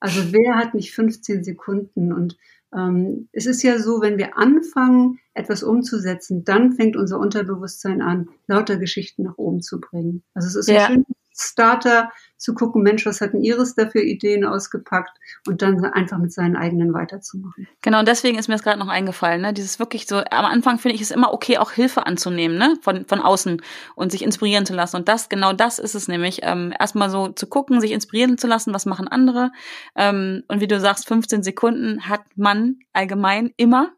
[0.00, 2.12] Also wer hat nicht 15 Sekunden?
[2.12, 2.36] Und
[2.76, 8.28] ähm, es ist ja so, wenn wir anfangen, etwas umzusetzen, dann fängt unser Unterbewusstsein an,
[8.46, 10.22] lauter Geschichten nach oben zu bringen.
[10.34, 10.88] Also es ist ja.
[10.88, 12.10] ein schönes Starter
[12.40, 16.32] zu gucken, Mensch, was hat denn Iris da für Ideen ausgepackt und dann einfach mit
[16.32, 17.68] seinen eigenen weiterzumachen.
[17.82, 19.52] Genau, und deswegen ist mir das gerade noch eingefallen, ne?
[19.52, 22.76] Dieses wirklich so, am Anfang finde ich es immer okay, auch Hilfe anzunehmen, ne?
[22.80, 23.60] Von, von außen
[23.94, 24.96] und sich inspirieren zu lassen.
[24.96, 28.46] Und das, genau das ist es nämlich, ähm, erstmal so zu gucken, sich inspirieren zu
[28.46, 29.52] lassen, was machen andere.
[29.94, 33.90] Ähm, und wie du sagst, 15 Sekunden hat man allgemein immer.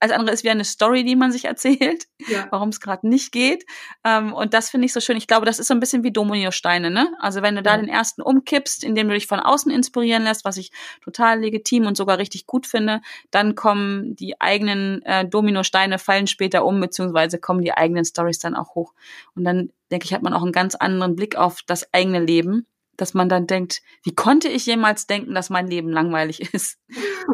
[0.00, 2.48] Als andere ist wie eine Story, die man sich erzählt, ja.
[2.50, 3.64] warum es gerade nicht geht.
[4.04, 5.16] Ähm, und das finde ich so schön.
[5.16, 7.14] Ich glaube, das ist so ein bisschen wie Dominosteine, ne?
[7.20, 10.56] Also wenn du da den ersten umkippst, indem du dich von außen inspirieren lässt, was
[10.56, 10.72] ich
[11.02, 13.00] total legitim und sogar richtig gut finde,
[13.30, 18.54] dann kommen die eigenen äh, Dominosteine fallen später um, beziehungsweise kommen die eigenen Stories dann
[18.54, 18.92] auch hoch.
[19.34, 22.66] Und dann denke ich, hat man auch einen ganz anderen Blick auf das eigene Leben
[22.96, 26.78] dass man dann denkt, wie konnte ich jemals denken, dass mein Leben langweilig ist?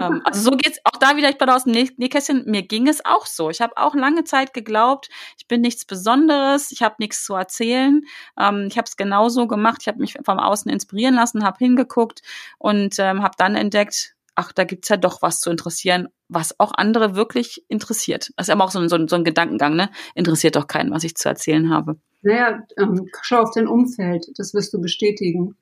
[0.01, 3.05] ähm, also so geht's auch da wieder, ich bin aus dem Nähkästchen, mir ging es
[3.05, 3.51] auch so.
[3.51, 5.09] Ich habe auch lange Zeit geglaubt,
[5.39, 8.03] ich bin nichts Besonderes, ich habe nichts zu erzählen.
[8.39, 12.23] Ähm, ich habe es genauso gemacht, ich habe mich vom Außen inspirieren lassen, habe hingeguckt
[12.59, 16.73] und ähm, habe dann entdeckt, ach, da gibt's ja doch was zu interessieren, was auch
[16.75, 18.31] andere wirklich interessiert.
[18.37, 19.91] Das ist aber auch so ein, so ein, so ein Gedankengang, ne?
[20.15, 21.97] Interessiert doch keinen, was ich zu erzählen habe.
[22.23, 25.57] Naja, ähm, schau auf dein Umfeld, das wirst du bestätigen.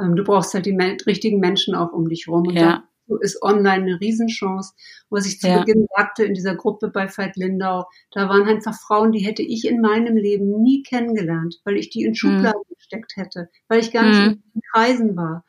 [0.00, 2.46] Ähm, du brauchst halt die me richtigen Menschen auch um dich rum.
[2.48, 2.84] Und ja.
[3.08, 4.74] da ist online eine Riesenchance.
[5.10, 5.60] Was ich zu ja.
[5.60, 9.66] Beginn sagte in dieser Gruppe bei Veit Lindau, da waren einfach Frauen, die hätte ich
[9.66, 12.74] in meinem Leben nie kennengelernt, weil ich die in Schubladen mhm.
[12.74, 14.26] gesteckt hätte, weil ich gar nicht mhm.
[14.26, 15.44] in den Kreisen war.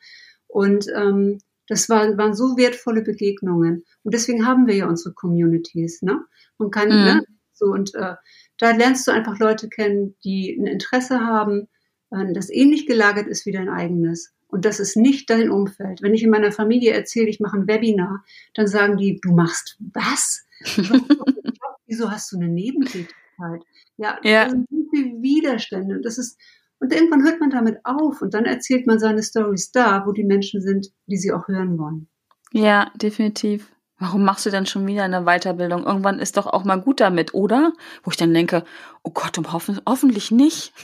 [0.46, 1.38] Und ähm,
[1.68, 3.84] Das waren, waren so wertvolle Begegnungen.
[4.02, 6.20] Und deswegen haben wir ja unsere Communities, ne?
[6.56, 7.04] Und kann, mhm.
[7.04, 7.24] ne?
[7.52, 8.14] So, und äh,
[8.56, 11.68] da lernst du einfach Leute kennen, die ein Interesse haben,
[12.10, 14.32] äh, das ähnlich gelagert ist wie dein eigenes.
[14.48, 16.02] Und das ist nicht dein Umfeld.
[16.02, 19.76] Wenn ich in meiner Familie erzähle, ich mache ein Webinar, dann sagen die, du machst
[19.92, 20.46] was?
[21.86, 23.62] Wieso hast du eine Nebentätigkeit?
[23.98, 24.44] Ja, ja.
[24.44, 26.00] da sind so viele Widerstände.
[26.00, 26.38] Das ist,
[26.80, 30.24] und irgendwann hört man damit auf und dann erzählt man seine Stories da, wo die
[30.24, 32.08] Menschen sind, die sie auch hören wollen.
[32.52, 33.70] Ja, definitiv.
[33.98, 35.84] Warum machst du denn schon wieder eine Weiterbildung?
[35.84, 37.72] Irgendwann ist doch auch mal gut damit, oder?
[38.04, 38.64] Wo ich dann denke,
[39.02, 40.72] oh Gott, um hoffen, hoffentlich nicht.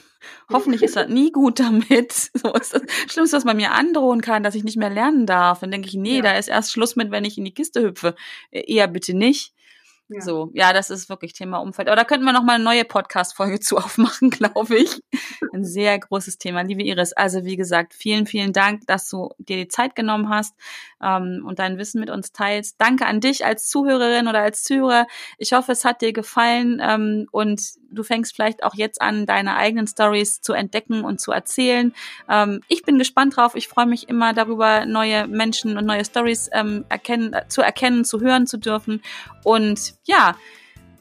[0.51, 2.31] Hoffentlich ist das nie gut damit.
[2.35, 5.61] So ist das Schlimmste, was man mir androhen kann, dass ich nicht mehr lernen darf.
[5.61, 6.23] Dann denke ich, nee, ja.
[6.23, 8.15] da ist erst Schluss mit, wenn ich in die Kiste hüpfe.
[8.51, 9.53] E-, eher bitte nicht.
[10.09, 10.21] Ja.
[10.21, 11.89] So, ja, das ist wirklich Thema Umfeld.
[11.89, 15.01] Aber da könnten wir noch mal eine neue Podcast-Folge zu aufmachen, glaube ich.
[15.53, 17.15] Ein sehr großes Thema, liebe Iris.
[17.15, 20.55] Also wie gesagt, vielen, vielen Dank, dass du dir die Zeit genommen hast
[21.03, 22.77] ähm, und dein Wissen mit uns teilst.
[22.79, 25.07] Danke an dich als Zuhörerin oder als Zuhörer.
[25.39, 27.63] Ich hoffe, es hat dir gefallen ähm, und
[27.95, 31.95] du fängst vielleicht auch jetzt an, deine eigenen Stories zu entdecken und zu erzählen.
[32.29, 33.55] Ähm, ich bin gespannt drauf.
[33.55, 38.21] Ich freue mich immer darüber, neue Menschen und neue Stories ähm, erkennen, zu erkennen, zu
[38.21, 39.03] hören zu dürfen.
[39.45, 40.37] Und ja,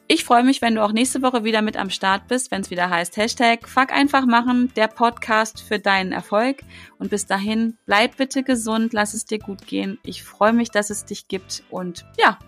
[0.06, 2.70] ich freue mich, wenn du auch nächste Woche wieder mit am Start bist, wenn es
[2.70, 6.60] wieder heißt Hashtag Fuck einfach machen, der Podcast für deinen Erfolg.
[6.98, 9.98] Und bis dahin, bleib bitte gesund, lass es dir gut gehen.
[10.04, 12.38] Ich freue mich, dass es dich gibt und ja,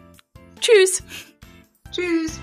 [0.60, 1.02] tschüss.
[1.90, 2.40] Tschüss.